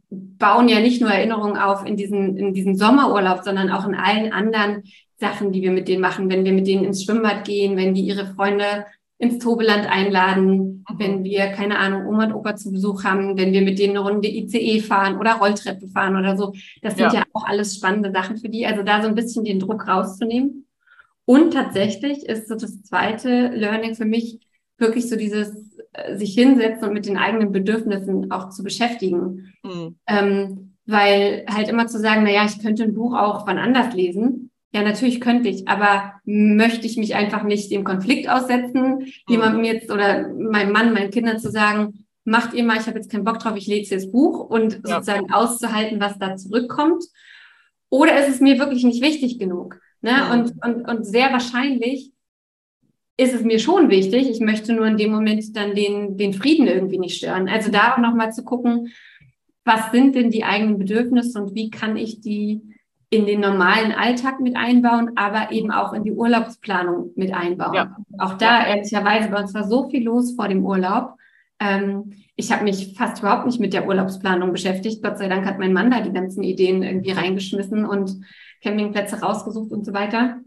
bauen 0.10 0.70
ja 0.70 0.80
nicht 0.80 1.02
nur 1.02 1.12
Erinnerungen 1.12 1.58
auf 1.58 1.86
in 1.86 1.98
diesen, 1.98 2.38
in 2.38 2.54
diesen 2.54 2.76
Sommerurlaub, 2.76 3.44
sondern 3.44 3.70
auch 3.70 3.88
in 3.88 3.96
allen 3.96 4.32
anderen 4.32 4.84
Sachen, 5.18 5.52
die 5.52 5.62
wir 5.62 5.72
mit 5.72 5.88
denen 5.88 6.02
machen. 6.02 6.30
Wenn 6.30 6.46
wir 6.46 6.54
mit 6.54 6.68
denen 6.68 6.86
ins 6.86 7.04
Schwimmbad 7.04 7.46
gehen, 7.46 7.76
wenn 7.76 7.94
die 7.94 8.02
ihre 8.02 8.28
Freunde 8.28 8.86
ins 9.20 9.40
Tobeland 9.40 9.88
einladen, 9.90 10.86
mhm. 10.88 11.00
wenn 11.00 11.24
wir, 11.24 11.48
keine 11.48 11.80
Ahnung, 11.80 12.06
Oma 12.06 12.26
und 12.26 12.34
Opa 12.34 12.56
zu 12.56 12.72
Besuch 12.72 13.04
haben, 13.04 13.38
wenn 13.38 13.52
wir 13.52 13.62
mit 13.62 13.80
denen 13.80 13.98
eine 13.98 14.08
Runde 14.08 14.28
ICE 14.28 14.80
fahren 14.80 15.18
oder 15.18 15.36
Rolltreppe 15.36 15.88
fahren 15.88 16.16
oder 16.16 16.38
so. 16.38 16.54
Das 16.82 16.96
sind 16.96 17.14
ja. 17.14 17.20
ja 17.20 17.24
auch 17.34 17.46
alles 17.46 17.76
spannende 17.76 18.12
Sachen 18.12 18.38
für 18.38 18.50
die. 18.50 18.66
Also 18.66 18.84
da 18.84 19.02
so 19.02 19.08
ein 19.08 19.16
bisschen 19.16 19.44
den 19.44 19.60
Druck 19.60 19.88
rauszunehmen. 19.88 20.68
Und 21.26 21.52
tatsächlich 21.52 22.26
ist 22.26 22.48
so 22.48 22.56
das 22.56 22.84
zweite 22.84 23.48
Learning 23.48 23.96
für 23.96 24.06
mich 24.06 24.40
wirklich 24.78 25.10
so 25.10 25.16
dieses 25.16 25.67
sich 26.16 26.34
hinsetzen 26.34 26.88
und 26.88 26.94
mit 26.94 27.06
den 27.06 27.18
eigenen 27.18 27.52
Bedürfnissen 27.52 28.32
auch 28.32 28.50
zu 28.50 28.64
beschäftigen. 28.64 29.54
Mhm. 29.64 29.96
Ähm, 30.08 30.74
weil 30.86 31.46
halt 31.50 31.68
immer 31.68 31.88
zu 31.88 32.00
sagen, 32.00 32.24
na 32.24 32.32
ja, 32.32 32.46
ich 32.46 32.60
könnte 32.60 32.84
ein 32.84 32.94
Buch 32.94 33.14
auch 33.14 33.46
wann 33.46 33.58
anders 33.58 33.94
lesen. 33.94 34.52
Ja, 34.74 34.84
natürlich 34.84 35.22
könnte 35.22 35.50
ich, 35.50 35.68
aber 35.68 36.14
möchte 36.26 36.86
ich 36.86 36.98
mich 36.98 37.16
einfach 37.16 37.44
nicht 37.44 37.72
dem 37.72 37.84
Konflikt 37.84 38.30
aussetzen, 38.30 39.00
mhm. 39.00 39.06
jemandem 39.28 39.64
jetzt 39.64 39.92
oder 39.92 40.30
meinem 40.34 40.72
Mann, 40.72 40.94
meinen 40.94 41.12
Kindern 41.12 41.40
zu 41.40 41.52
sagen, 41.52 42.06
macht 42.26 42.54
ihr 42.54 42.64
mal, 42.64 42.78
ich 42.78 42.88
habe 42.88 42.98
jetzt 42.98 43.10
keinen 43.10 43.24
Bock 43.24 43.40
drauf, 43.40 43.56
ich 43.56 43.68
lese 43.68 43.96
das 43.96 44.12
Buch 44.12 44.40
und 44.50 44.82
ja. 44.86 44.96
sozusagen 44.96 45.32
auszuhalten, 45.32 46.00
was 46.02 46.20
da 46.20 46.36
zurückkommt. 46.36 47.06
Oder 47.90 48.20
ist 48.20 48.30
es 48.30 48.42
mir 48.42 48.60
wirklich 48.60 48.84
nicht 48.84 49.02
wichtig 49.02 49.40
genug? 49.40 49.80
Ne? 50.02 50.12
Mhm. 50.12 50.32
Und, 50.32 50.54
und, 50.66 50.90
und 50.90 51.04
sehr 51.06 51.32
wahrscheinlich 51.32 52.12
ist 53.18 53.34
es 53.34 53.44
mir 53.44 53.60
schon 53.60 53.90
wichtig. 53.90 54.30
Ich 54.30 54.40
möchte 54.40 54.74
nur 54.74 54.86
in 54.86 54.98
dem 54.98 55.12
Moment 55.12 55.56
dann 55.56 55.74
den, 55.74 56.18
den 56.18 56.34
Frieden 56.34 56.68
irgendwie 56.68 57.00
nicht 57.00 57.18
stören. 57.18 57.50
Also 57.50 57.72
da 57.72 57.94
auch 57.94 57.98
nochmal 57.98 58.32
zu 58.32 58.44
gucken, 58.44 58.94
was 59.66 59.92
sind 59.92 60.16
denn 60.16 60.30
die 60.30 60.44
eigenen 60.44 60.78
Bedürfnisse 60.78 61.42
und 61.42 61.56
wie 61.56 61.70
kann 61.72 61.98
ich 61.98 62.22
die 62.22 62.62
in 63.10 63.26
den 63.26 63.40
normalen 63.40 63.92
Alltag 63.94 64.40
mit 64.40 64.56
einbauen, 64.56 65.12
aber 65.16 65.52
eben 65.52 65.72
auch 65.72 65.94
in 65.94 66.04
die 66.04 66.12
Urlaubsplanung 66.12 67.12
mit 67.16 67.34
einbauen. 67.34 67.74
Ja. 67.74 67.98
Auch 68.18 68.34
da, 68.34 68.68
ehrlicherweise, 68.68 69.30
bei 69.30 69.42
uns 69.42 69.54
war 69.54 69.64
so 69.64 69.90
viel 69.90 70.04
los 70.04 70.36
vor 70.36 70.48
dem 70.50 70.66
Urlaub. 70.66 71.14
Ähm, 71.60 72.14
ich 72.36 72.52
habe 72.52 72.66
mich 72.66 72.96
fast 72.96 73.20
überhaupt 73.20 73.46
nicht 73.46 73.60
mit 73.60 73.74
der 73.74 73.88
Urlaubsplanung 73.88 74.52
beschäftigt. 74.52 75.02
Gott 75.02 75.18
sei 75.18 75.28
Dank 75.28 75.46
hat 75.46 75.58
mein 75.58 75.74
Mann 75.74 75.90
da 75.90 76.02
die 76.02 76.12
ganzen 76.12 76.44
Ideen 76.44 76.84
irgendwie 76.84 77.12
reingeschmissen 77.12 77.86
und 77.86 78.22
Campingplätze 78.62 79.22
rausgesucht 79.22 79.72
und 79.72 79.86
so 79.86 79.94
weiter. 79.94 80.40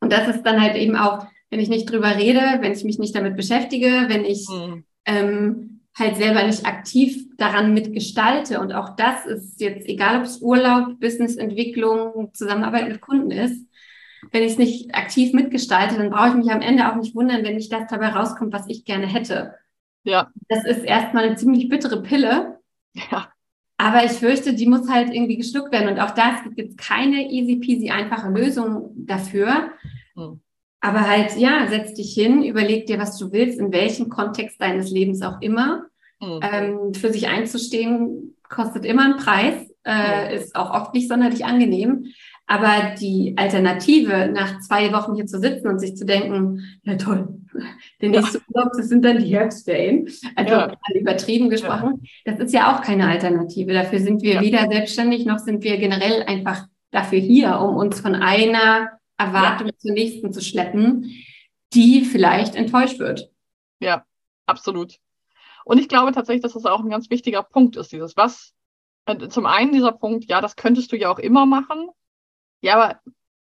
Und 0.00 0.12
das 0.12 0.28
ist 0.28 0.42
dann 0.42 0.60
halt 0.60 0.76
eben 0.76 0.96
auch 0.96 1.26
wenn 1.52 1.60
ich 1.60 1.68
nicht 1.68 1.84
drüber 1.84 2.16
rede, 2.16 2.40
wenn 2.60 2.72
ich 2.72 2.82
mich 2.82 2.98
nicht 2.98 3.14
damit 3.14 3.36
beschäftige, 3.36 4.06
wenn 4.08 4.24
ich 4.24 4.48
mhm. 4.48 4.84
ähm, 5.04 5.80
halt 5.94 6.16
selber 6.16 6.42
nicht 6.44 6.64
aktiv 6.64 7.26
daran 7.36 7.74
mitgestalte. 7.74 8.58
Und 8.58 8.72
auch 8.72 8.96
das 8.96 9.26
ist 9.26 9.60
jetzt, 9.60 9.86
egal 9.86 10.20
ob 10.20 10.24
es 10.24 10.40
Urlaub, 10.40 10.98
Businessentwicklung, 10.98 12.30
Zusammenarbeit 12.32 12.88
mit 12.88 13.02
Kunden 13.02 13.30
ist, 13.30 13.66
wenn 14.30 14.42
ich 14.42 14.52
es 14.52 14.58
nicht 14.58 14.94
aktiv 14.94 15.34
mitgestalte, 15.34 15.96
dann 15.96 16.08
brauche 16.08 16.28
ich 16.28 16.34
mich 16.36 16.50
am 16.50 16.62
Ende 16.62 16.90
auch 16.90 16.96
nicht 16.96 17.14
wundern, 17.14 17.44
wenn 17.44 17.56
nicht 17.56 17.70
das 17.70 17.86
dabei 17.90 18.08
rauskommt, 18.08 18.54
was 18.54 18.66
ich 18.68 18.86
gerne 18.86 19.06
hätte. 19.06 19.54
Ja. 20.04 20.30
Das 20.48 20.64
ist 20.64 20.84
erstmal 20.84 21.24
eine 21.24 21.36
ziemlich 21.36 21.68
bittere 21.68 22.02
Pille. 22.02 22.60
Ja. 22.94 23.28
Aber 23.76 24.06
ich 24.06 24.12
fürchte, 24.12 24.54
die 24.54 24.66
muss 24.66 24.88
halt 24.88 25.12
irgendwie 25.12 25.36
geschluckt 25.36 25.70
werden. 25.70 25.90
Und 25.90 26.00
auch 26.00 26.12
das 26.12 26.44
gibt 26.44 26.56
jetzt 26.56 26.78
keine 26.78 27.30
easy 27.30 27.56
peasy 27.56 27.90
einfache 27.90 28.30
Lösung 28.30 28.92
dafür. 28.96 29.72
Mhm. 30.14 30.40
Aber 30.84 31.08
halt, 31.08 31.36
ja, 31.36 31.68
setz 31.68 31.94
dich 31.94 32.12
hin, 32.12 32.42
überleg 32.42 32.86
dir, 32.86 32.98
was 32.98 33.16
du 33.16 33.30
willst, 33.30 33.58
in 33.60 33.72
welchem 33.72 34.08
Kontext 34.08 34.60
deines 34.60 34.90
Lebens 34.90 35.22
auch 35.22 35.40
immer. 35.40 35.84
Mhm. 36.20 36.40
Ähm, 36.42 36.94
für 36.94 37.12
sich 37.12 37.28
einzustehen, 37.28 38.36
kostet 38.48 38.84
immer 38.84 39.04
einen 39.04 39.16
Preis, 39.16 39.54
äh, 39.84 40.28
mhm. 40.28 40.36
ist 40.36 40.56
auch 40.56 40.74
oft 40.74 40.92
nicht 40.92 41.08
sonderlich 41.08 41.44
angenehm. 41.44 42.06
Aber 42.48 42.96
die 43.00 43.34
Alternative, 43.36 44.28
nach 44.34 44.58
zwei 44.60 44.92
Wochen 44.92 45.14
hier 45.14 45.26
zu 45.26 45.38
sitzen 45.38 45.68
und 45.68 45.78
sich 45.78 45.96
zu 45.96 46.04
denken, 46.04 46.64
ja 46.82 46.96
toll, 46.96 47.28
der 48.00 48.08
nächste 48.08 48.38
ja. 48.38 48.44
Urlaub, 48.48 48.72
das 48.76 48.88
sind 48.88 49.04
dann 49.04 49.18
die 49.18 49.32
Herbstferien, 49.32 50.08
also 50.34 50.52
ja. 50.52 50.76
übertrieben 50.98 51.48
gesprochen, 51.48 52.00
ja. 52.02 52.32
das 52.32 52.46
ist 52.46 52.52
ja 52.52 52.74
auch 52.74 52.82
keine 52.82 53.06
Alternative. 53.06 53.72
Dafür 53.72 54.00
sind 54.00 54.22
wir 54.22 54.40
weder 54.40 54.68
selbstständig, 54.68 55.26
noch 55.26 55.38
sind 55.38 55.62
wir 55.62 55.78
generell 55.78 56.24
einfach 56.24 56.66
dafür 56.90 57.20
hier, 57.20 57.60
um 57.60 57.76
uns 57.76 58.00
von 58.00 58.16
einer 58.16 58.90
Erwartung 59.26 59.70
zur 59.78 59.92
nächsten 59.92 60.32
zu 60.32 60.40
schleppen, 60.40 61.10
die 61.72 62.04
vielleicht 62.04 62.54
enttäuscht 62.54 62.98
wird. 62.98 63.30
Ja, 63.80 64.04
absolut. 64.46 64.98
Und 65.64 65.78
ich 65.78 65.88
glaube 65.88 66.12
tatsächlich, 66.12 66.42
dass 66.42 66.54
das 66.54 66.66
auch 66.66 66.80
ein 66.80 66.90
ganz 66.90 67.10
wichtiger 67.10 67.42
Punkt 67.42 67.76
ist, 67.76 67.92
dieses 67.92 68.16
was. 68.16 68.52
Äh, 69.06 69.28
zum 69.28 69.46
einen 69.46 69.72
dieser 69.72 69.92
Punkt, 69.92 70.24
ja, 70.26 70.40
das 70.40 70.56
könntest 70.56 70.92
du 70.92 70.96
ja 70.96 71.10
auch 71.10 71.18
immer 71.18 71.46
machen. 71.46 71.88
Ja, 72.60 72.74
aber 72.76 73.00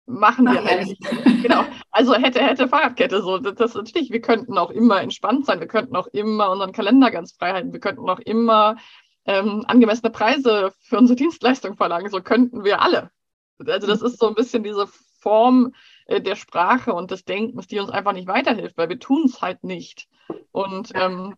machen 0.06 0.46
wir 0.46 0.64
halt 0.64 0.86
nicht. 0.86 1.02
genau. 1.42 1.64
Also 1.90 2.14
hätte, 2.14 2.40
hätte 2.40 2.68
Fahrradkette 2.68 3.22
so. 3.22 3.38
Das, 3.38 3.54
das 3.54 3.74
natürlich, 3.74 4.10
wir 4.10 4.20
könnten 4.20 4.58
auch 4.58 4.70
immer 4.70 5.00
entspannt 5.00 5.46
sein, 5.46 5.60
wir 5.60 5.68
könnten 5.68 5.96
auch 5.96 6.06
immer 6.08 6.50
unseren 6.50 6.72
Kalender 6.72 7.10
ganz 7.10 7.32
frei 7.32 7.52
halten, 7.52 7.72
wir 7.72 7.80
könnten 7.80 8.08
auch 8.08 8.20
immer 8.20 8.76
ähm, 9.24 9.64
angemessene 9.66 10.10
Preise 10.10 10.72
für 10.80 10.98
unsere 10.98 11.16
Dienstleistung 11.16 11.76
verlangen. 11.76 12.10
So 12.10 12.22
könnten 12.22 12.64
wir 12.64 12.80
alle. 12.80 13.10
Also 13.58 13.86
das 13.86 14.02
ist 14.02 14.18
so 14.18 14.28
ein 14.28 14.34
bisschen 14.34 14.62
diese 14.62 14.88
Form 15.18 15.74
äh, 16.06 16.20
der 16.20 16.36
Sprache 16.36 16.92
und 16.92 17.10
des 17.10 17.24
Denkens, 17.24 17.66
die 17.66 17.78
uns 17.78 17.90
einfach 17.90 18.12
nicht 18.12 18.28
weiterhilft, 18.28 18.76
weil 18.76 18.88
wir 18.88 18.98
tun 18.98 19.24
es 19.26 19.40
halt 19.40 19.64
nicht. 19.64 20.08
Und 20.52 20.92
ähm, 20.94 21.34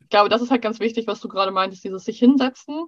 ich 0.00 0.08
glaube, 0.08 0.28
das 0.28 0.42
ist 0.42 0.50
halt 0.50 0.62
ganz 0.62 0.80
wichtig, 0.80 1.06
was 1.06 1.20
du 1.20 1.28
gerade 1.28 1.52
meintest, 1.52 1.84
dieses 1.84 2.04
sich 2.04 2.18
hinsetzen. 2.18 2.86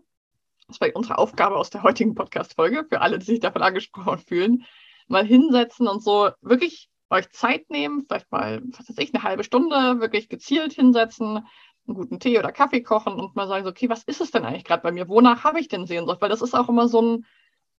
Das 0.68 0.80
war 0.80 0.88
unsere 0.94 1.18
Aufgabe 1.18 1.56
aus 1.56 1.70
der 1.70 1.82
heutigen 1.82 2.14
Podcast-Folge, 2.14 2.86
für 2.88 3.00
alle, 3.00 3.18
die 3.18 3.26
sich 3.26 3.40
davon 3.40 3.62
angesprochen 3.62 4.18
fühlen. 4.18 4.64
Mal 5.08 5.26
hinsetzen 5.26 5.88
und 5.88 6.02
so 6.02 6.30
wirklich 6.40 6.88
euch 7.10 7.30
Zeit 7.30 7.68
nehmen, 7.70 8.06
vielleicht 8.06 8.32
mal, 8.32 8.62
was 8.64 8.88
weiß 8.88 8.98
ich, 8.98 9.14
eine 9.14 9.22
halbe 9.22 9.44
Stunde 9.44 10.00
wirklich 10.00 10.28
gezielt 10.28 10.72
hinsetzen, 10.72 11.46
einen 11.86 11.96
guten 11.96 12.20
Tee 12.20 12.38
oder 12.38 12.52
Kaffee 12.52 12.82
kochen 12.82 13.14
und 13.14 13.36
mal 13.36 13.48
sagen, 13.48 13.64
so, 13.64 13.70
okay, 13.70 13.88
was 13.88 14.04
ist 14.04 14.20
es 14.20 14.30
denn 14.30 14.44
eigentlich 14.44 14.64
gerade 14.64 14.82
bei 14.82 14.92
mir? 14.92 15.08
Wonach 15.08 15.44
habe 15.44 15.60
ich 15.60 15.68
denn 15.68 15.86
Sehnsucht? 15.86 16.20
Weil 16.20 16.30
das 16.30 16.42
ist 16.42 16.54
auch 16.54 16.68
immer 16.68 16.88
so 16.88 17.02
ein, 17.02 17.26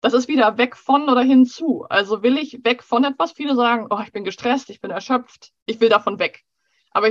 das 0.04 0.12
ist 0.12 0.28
wieder 0.28 0.58
weg 0.58 0.76
von 0.76 1.08
oder 1.08 1.22
hinzu. 1.22 1.86
Also 1.90 2.24
will 2.24 2.38
ich 2.38 2.66
weg 2.66 2.84
von 2.84 3.06
etwas? 3.06 3.32
Viele 3.32 3.56
sagen, 3.56 3.88
oh, 3.90 4.02
ich 4.04 4.12
bin 4.12 4.26
gestresst, 4.26 4.70
ich 4.70 4.82
bin 4.82 4.92
erschöpft, 4.92 5.54
ich 5.66 5.80
will 5.80 5.88
davon 5.88 6.20
weg. 6.20 6.44
Aber 6.92 7.08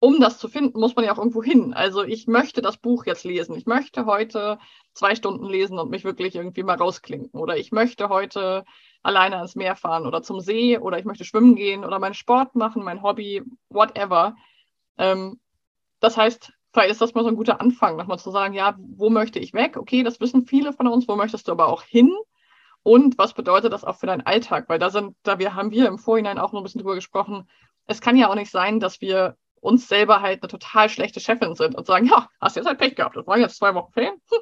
um 0.00 0.20
das 0.20 0.38
zu 0.38 0.48
finden, 0.48 0.80
muss 0.80 0.96
man 0.96 1.04
ja 1.04 1.12
auch 1.12 1.18
irgendwo 1.18 1.44
hin. 1.44 1.74
Also 1.74 2.02
ich 2.02 2.26
möchte 2.26 2.60
das 2.60 2.76
Buch 2.76 3.06
jetzt 3.06 3.22
lesen. 3.22 3.54
Ich 3.54 3.66
möchte 3.66 4.04
heute 4.04 4.58
zwei 4.94 5.14
Stunden 5.14 5.48
lesen 5.48 5.78
und 5.78 5.90
mich 5.90 6.02
wirklich 6.02 6.34
irgendwie 6.34 6.64
mal 6.64 6.76
rausklinken. 6.76 7.38
Oder 7.38 7.56
ich 7.56 7.70
möchte 7.70 8.08
heute 8.08 8.64
alleine 9.04 9.36
ans 9.36 9.54
Meer 9.54 9.76
fahren 9.76 10.04
oder 10.04 10.20
zum 10.20 10.40
See 10.40 10.76
oder 10.76 10.98
ich 10.98 11.04
möchte 11.04 11.24
schwimmen 11.24 11.54
gehen 11.54 11.84
oder 11.84 12.00
meinen 12.00 12.14
Sport 12.14 12.56
machen, 12.56 12.82
mein 12.82 13.00
Hobby, 13.00 13.44
whatever. 13.68 14.34
Ähm, 14.98 15.38
das 16.00 16.16
heißt, 16.16 16.52
vielleicht 16.74 16.90
ist 16.90 17.00
das 17.00 17.14
mal 17.14 17.22
so 17.22 17.28
ein 17.28 17.36
guter 17.36 17.60
Anfang, 17.60 17.96
nochmal 17.96 18.18
zu 18.18 18.30
sagen, 18.30 18.52
ja, 18.52 18.76
wo 18.78 19.08
möchte 19.08 19.38
ich 19.38 19.54
weg? 19.54 19.76
Okay, 19.76 20.02
das 20.02 20.20
wissen 20.20 20.44
viele 20.44 20.72
von 20.72 20.88
uns. 20.88 21.08
Wo 21.08 21.16
möchtest 21.16 21.48
du 21.48 21.52
aber 21.52 21.68
auch 21.68 21.82
hin? 21.82 22.12
Und 22.82 23.16
was 23.16 23.32
bedeutet 23.32 23.72
das 23.72 23.84
auch 23.84 23.96
für 23.96 24.06
deinen 24.06 24.26
Alltag? 24.26 24.68
Weil 24.68 24.78
da 24.78 24.90
sind, 24.90 25.16
da 25.22 25.38
wir 25.38 25.54
haben 25.54 25.70
wir 25.70 25.86
im 25.86 25.98
Vorhinein 25.98 26.38
auch 26.38 26.52
noch 26.52 26.60
ein 26.60 26.64
bisschen 26.64 26.80
drüber 26.80 26.96
gesprochen. 26.96 27.48
Es 27.86 28.00
kann 28.00 28.16
ja 28.16 28.28
auch 28.28 28.34
nicht 28.34 28.50
sein, 28.50 28.80
dass 28.80 29.00
wir 29.00 29.36
uns 29.60 29.88
selber 29.88 30.20
halt 30.20 30.42
eine 30.42 30.50
total 30.50 30.90
schlechte 30.90 31.20
Chefin 31.20 31.54
sind 31.54 31.76
und 31.76 31.86
sagen, 31.86 32.06
ja, 32.06 32.28
hast 32.40 32.56
jetzt 32.56 32.66
halt 32.66 32.78
Pech 32.78 32.96
gehabt. 32.96 33.16
Das 33.16 33.26
waren 33.26 33.40
jetzt 33.40 33.56
zwei 33.56 33.74
Wochen 33.74 33.92
Ferien. 33.92 34.14
Hm, 34.30 34.38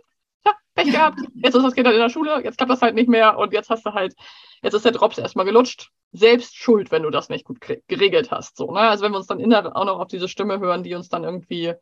ja, 0.46 0.52
Pech 0.74 0.90
gehabt. 0.90 1.20
Jetzt 1.34 1.54
ist 1.54 1.62
das 1.62 1.74
Kind 1.74 1.86
halt 1.86 1.96
in 1.96 2.02
der 2.02 2.08
Schule. 2.08 2.42
Jetzt 2.42 2.56
klappt 2.56 2.72
das 2.72 2.82
halt 2.82 2.94
nicht 2.94 3.08
mehr. 3.08 3.36
Und 3.38 3.52
jetzt 3.52 3.68
hast 3.68 3.84
du 3.84 3.92
halt, 3.92 4.14
jetzt 4.62 4.74
ist 4.74 4.84
der 4.84 4.92
Drops 4.92 5.18
erstmal 5.18 5.44
gelutscht. 5.44 5.90
Selbst 6.12 6.56
schuld, 6.56 6.90
wenn 6.90 7.02
du 7.02 7.10
das 7.10 7.28
nicht 7.28 7.44
gut 7.44 7.60
geregelt 7.60 8.30
hast. 8.30 8.56
So, 8.56 8.72
ne? 8.72 8.80
Also 8.80 9.04
wenn 9.04 9.12
wir 9.12 9.18
uns 9.18 9.28
dann 9.28 9.38
innerlich 9.38 9.72
auch 9.74 9.84
noch 9.84 10.00
auf 10.00 10.08
diese 10.08 10.28
Stimme 10.28 10.58
hören, 10.58 10.82
die 10.82 10.94
uns 10.94 11.08
dann 11.08 11.24
irgendwie 11.24 11.74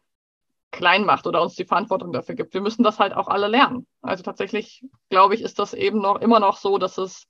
klein 0.70 1.04
macht 1.04 1.26
oder 1.26 1.42
uns 1.42 1.54
die 1.54 1.64
Verantwortung 1.64 2.12
dafür 2.12 2.34
gibt. 2.34 2.54
Wir 2.54 2.60
müssen 2.60 2.82
das 2.82 2.98
halt 2.98 3.12
auch 3.14 3.28
alle 3.28 3.48
lernen. 3.48 3.86
Also 4.02 4.22
tatsächlich, 4.22 4.84
glaube 5.08 5.34
ich, 5.34 5.42
ist 5.42 5.58
das 5.58 5.74
eben 5.74 6.00
noch 6.00 6.20
immer 6.20 6.40
noch 6.40 6.56
so, 6.56 6.78
dass 6.78 6.98
es 6.98 7.26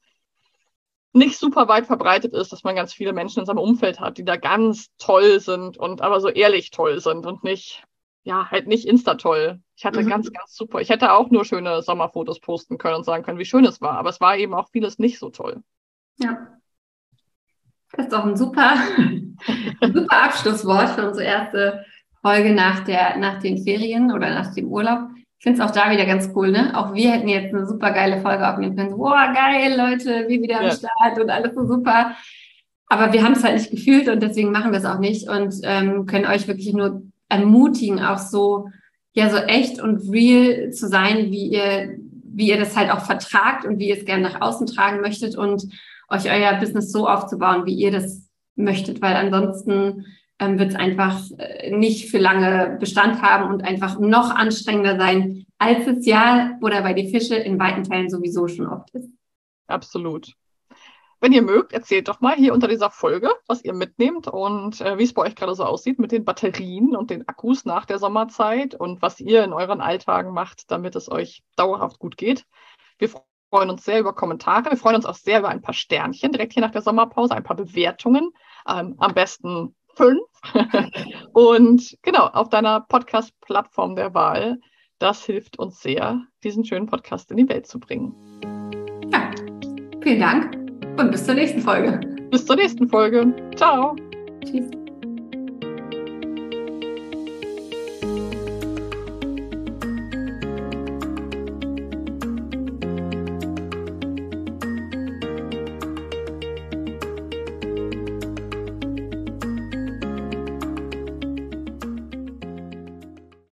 nicht 1.13 1.39
super 1.39 1.67
weit 1.69 1.87
verbreitet 1.87 2.35
ist, 2.35 2.53
dass 2.53 2.63
man 2.63 2.77
ganz 2.77 2.93
viele 2.93 3.13
Menschen 3.13 3.41
in 3.41 3.47
seinem 3.47 3.59
Umfeld 3.59 3.99
hat, 3.99 4.19
die 4.19 4.25
da 4.25 4.37
ganz 4.37 4.89
toll 4.99 5.41
sind 5.41 5.77
und 5.77 6.03
aber 6.03 6.21
so 6.21 6.29
ehrlich 6.29 6.71
toll 6.71 7.01
sind 7.01 7.27
und 7.27 7.43
nicht, 7.43 7.85
ja, 8.23 8.51
halt 8.51 8.69
nicht 8.69 8.87
insta-toll. 8.87 9.61
Ich 9.75 9.85
hatte 9.85 10.03
mhm. 10.03 10.09
ganz, 10.09 10.31
ganz 10.33 10.55
super. 10.55 10.81
Ich 10.81 10.91
hätte 10.91 11.13
auch 11.13 11.31
nur 11.31 11.45
schöne 11.45 11.83
Sommerfotos 11.83 12.41
posten 12.41 12.79
können 12.79 12.97
und 12.97 13.05
sagen 13.05 13.25
können, 13.25 13.39
wie 13.39 13.45
schön 13.45 13.65
es 13.65 13.81
war, 13.81 13.99
aber 13.99 14.11
es 14.11 14.21
war 14.21 14.37
eben 14.37 14.55
auch 14.55 14.69
vieles 14.71 14.99
nicht 14.99 15.19
so 15.19 15.31
toll. 15.31 15.63
Ja. 16.19 16.61
Das 17.93 18.07
ist 18.07 18.13
doch 18.13 18.25
ein 18.25 18.37
super, 18.37 18.75
super 19.93 20.23
Abschlusswort 20.23 20.91
für 20.91 21.09
unsere 21.09 21.27
erste 21.27 21.85
Folge 22.23 22.53
nach, 22.53 22.85
der, 22.85 23.17
nach 23.19 23.41
den 23.41 23.59
Ferien 23.59 24.13
oder 24.13 24.31
nach 24.31 24.55
dem 24.55 24.69
Urlaub. 24.69 25.09
Ich 25.39 25.45
finde 25.45 25.63
es 25.63 25.67
auch 25.67 25.75
da 25.75 25.91
wieder 25.91 26.05
ganz 26.05 26.31
cool, 26.35 26.51
ne? 26.51 26.77
Auch 26.77 26.93
wir 26.95 27.13
hätten 27.13 27.29
jetzt 27.29 27.55
eine 27.55 27.67
super 27.67 27.93
geile 27.93 28.21
Folge 28.21 28.47
aufnehmen 28.47 28.77
können. 28.77 28.97
Boah, 28.97 29.33
geil, 29.35 29.75
Leute, 29.75 30.29
wir 30.29 30.43
wieder 30.43 30.61
am 30.61 30.71
Start 30.71 31.19
und 31.19 31.31
alles 31.31 31.55
so 31.55 31.67
super. 31.67 32.15
Aber 32.89 33.13
wir 33.13 33.23
haben 33.23 33.33
es 33.33 33.45
halt 33.45 33.55
nicht 33.55 33.71
gefühlt 33.71 34.09
und 34.09 34.23
deswegen 34.23 34.51
machen 34.51 34.73
wir 34.73 34.79
es 34.81 34.85
auch 34.85 34.99
nicht 34.99 35.29
und 35.29 35.55
ähm, 35.63 36.05
können 36.07 36.27
euch 36.27 36.47
wirklich 36.47 36.75
nur 36.75 37.03
ermutigen, 37.31 38.01
auch 38.01 38.19
so, 38.19 38.69
ja, 39.13 39.31
so 39.31 39.37
echt 39.37 39.81
und 39.81 40.11
real 40.11 40.71
zu 40.73 40.89
sein, 40.89 41.31
wie 41.31 41.47
ihr, 41.53 41.97
wie 42.25 42.51
ihr 42.51 42.59
das 42.59 42.77
halt 42.77 42.91
auch 42.91 43.01
vertragt 43.01 43.65
und 43.65 43.79
wie 43.79 43.89
ihr 43.89 43.97
es 43.97 44.05
gerne 44.05 44.25
nach 44.25 44.41
außen 44.41 44.67
tragen 44.67 45.01
möchtet 45.01 45.37
und 45.37 45.69
euch 46.09 46.31
euer 46.31 46.55
Business 46.59 46.93
so 46.93 47.09
aufzubauen, 47.09 47.65
wie 47.65 47.75
ihr 47.75 47.93
das 47.93 48.29
möchtet, 48.57 49.01
weil 49.01 49.15
ansonsten 49.15 50.05
ähm, 50.41 50.59
wird 50.59 50.71
es 50.71 50.77
einfach 50.77 51.21
äh, 51.39 51.71
nicht 51.71 52.11
für 52.11 52.19
lange 52.19 52.77
Bestand 52.81 53.23
haben 53.23 53.53
und 53.53 53.63
einfach 53.63 53.99
noch 53.99 54.31
anstrengender 54.35 54.97
sein, 54.97 55.45
als 55.59 55.87
es 55.87 56.07
ja 56.07 56.59
oder 56.63 56.83
bei 56.83 56.95
die 56.95 57.11
Fische 57.11 57.37
in 57.37 57.59
weiten 57.61 57.85
Teilen 57.85 58.11
sowieso 58.11 58.49
schon 58.49 58.67
oft 58.67 58.91
ist. 58.91 59.11
Absolut. 59.67 60.33
Wenn 61.23 61.33
ihr 61.33 61.43
mögt, 61.43 61.75
erzählt 61.75 62.09
doch 62.09 62.23
mal 62.23 62.35
hier 62.35 62.55
unter 62.55 62.67
dieser 62.67 62.91
Folge, 62.91 63.29
was 63.47 63.63
ihr 63.63 63.75
mitnehmt 63.75 64.27
und 64.27 64.81
äh, 64.81 64.97
wie 64.97 65.05
es 65.05 65.13
bei 65.13 65.23
euch 65.23 65.37
gerade 65.37 65.55
so 65.55 65.65
aussieht 65.65 65.99
mit 65.99 66.13
den 66.13 66.25
Batterien 66.25 66.97
und 66.97 67.11
den 67.11 67.29
Akkus 67.29 67.67
nach 67.67 67.85
der 67.85 67.99
Sommerzeit 67.99 68.75
und 68.75 69.03
was 69.03 69.21
ihr 69.21 69.45
in 69.45 69.53
euren 69.53 69.83
Alltagen 69.83 70.33
macht, 70.33 70.71
damit 70.71 70.97
es 70.97 71.11
euch 71.11 71.43
dauerhaft 71.57 71.99
gut 71.99 72.17
geht. 72.17 72.47
Wir 72.99 73.11
freuen 73.51 73.69
uns 73.69 73.85
sehr 73.85 74.01
über 74.01 74.15
Kommentare. 74.15 74.71
Wir 74.71 74.79
freuen 74.79 74.97
uns 74.97 75.05
auch 75.05 75.15
sehr 75.15 75.41
über 75.41 75.51
ein 75.51 75.61
paar 75.61 75.75
Sternchen 75.75 76.33
direkt 76.33 76.55
hier 76.55 76.63
nach 76.63 76.71
der 76.71 76.83
Sommerpause, 76.83 77.35
ein 77.35 77.45
paar 77.45 77.57
Bewertungen. 77.57 78.31
Ähm, 78.67 78.95
am 78.97 79.13
besten 79.13 79.75
fünf. 79.95 80.23
und 81.33 81.97
genau, 82.03 82.27
auf 82.27 82.49
deiner 82.49 82.81
Podcast-Plattform 82.81 83.97
der 83.97 84.15
Wahl. 84.15 84.59
Das 84.99 85.25
hilft 85.25 85.59
uns 85.59 85.81
sehr, 85.81 86.23
diesen 86.45 86.65
schönen 86.65 86.87
Podcast 86.87 87.31
in 87.31 87.39
die 87.39 87.49
Welt 87.49 87.67
zu 87.67 87.81
bringen. 87.81 88.15
Ja, 89.13 89.31
vielen 90.03 90.21
Dank 90.21 90.55
und 90.99 91.11
bis 91.11 91.25
zur 91.25 91.35
nächsten 91.35 91.61
Folge. 91.61 91.99
Bis 92.31 92.45
zur 92.45 92.57
nächsten 92.57 92.89
Folge. 92.89 93.35
Ciao. 93.57 93.97
Tschüss. 94.45 94.80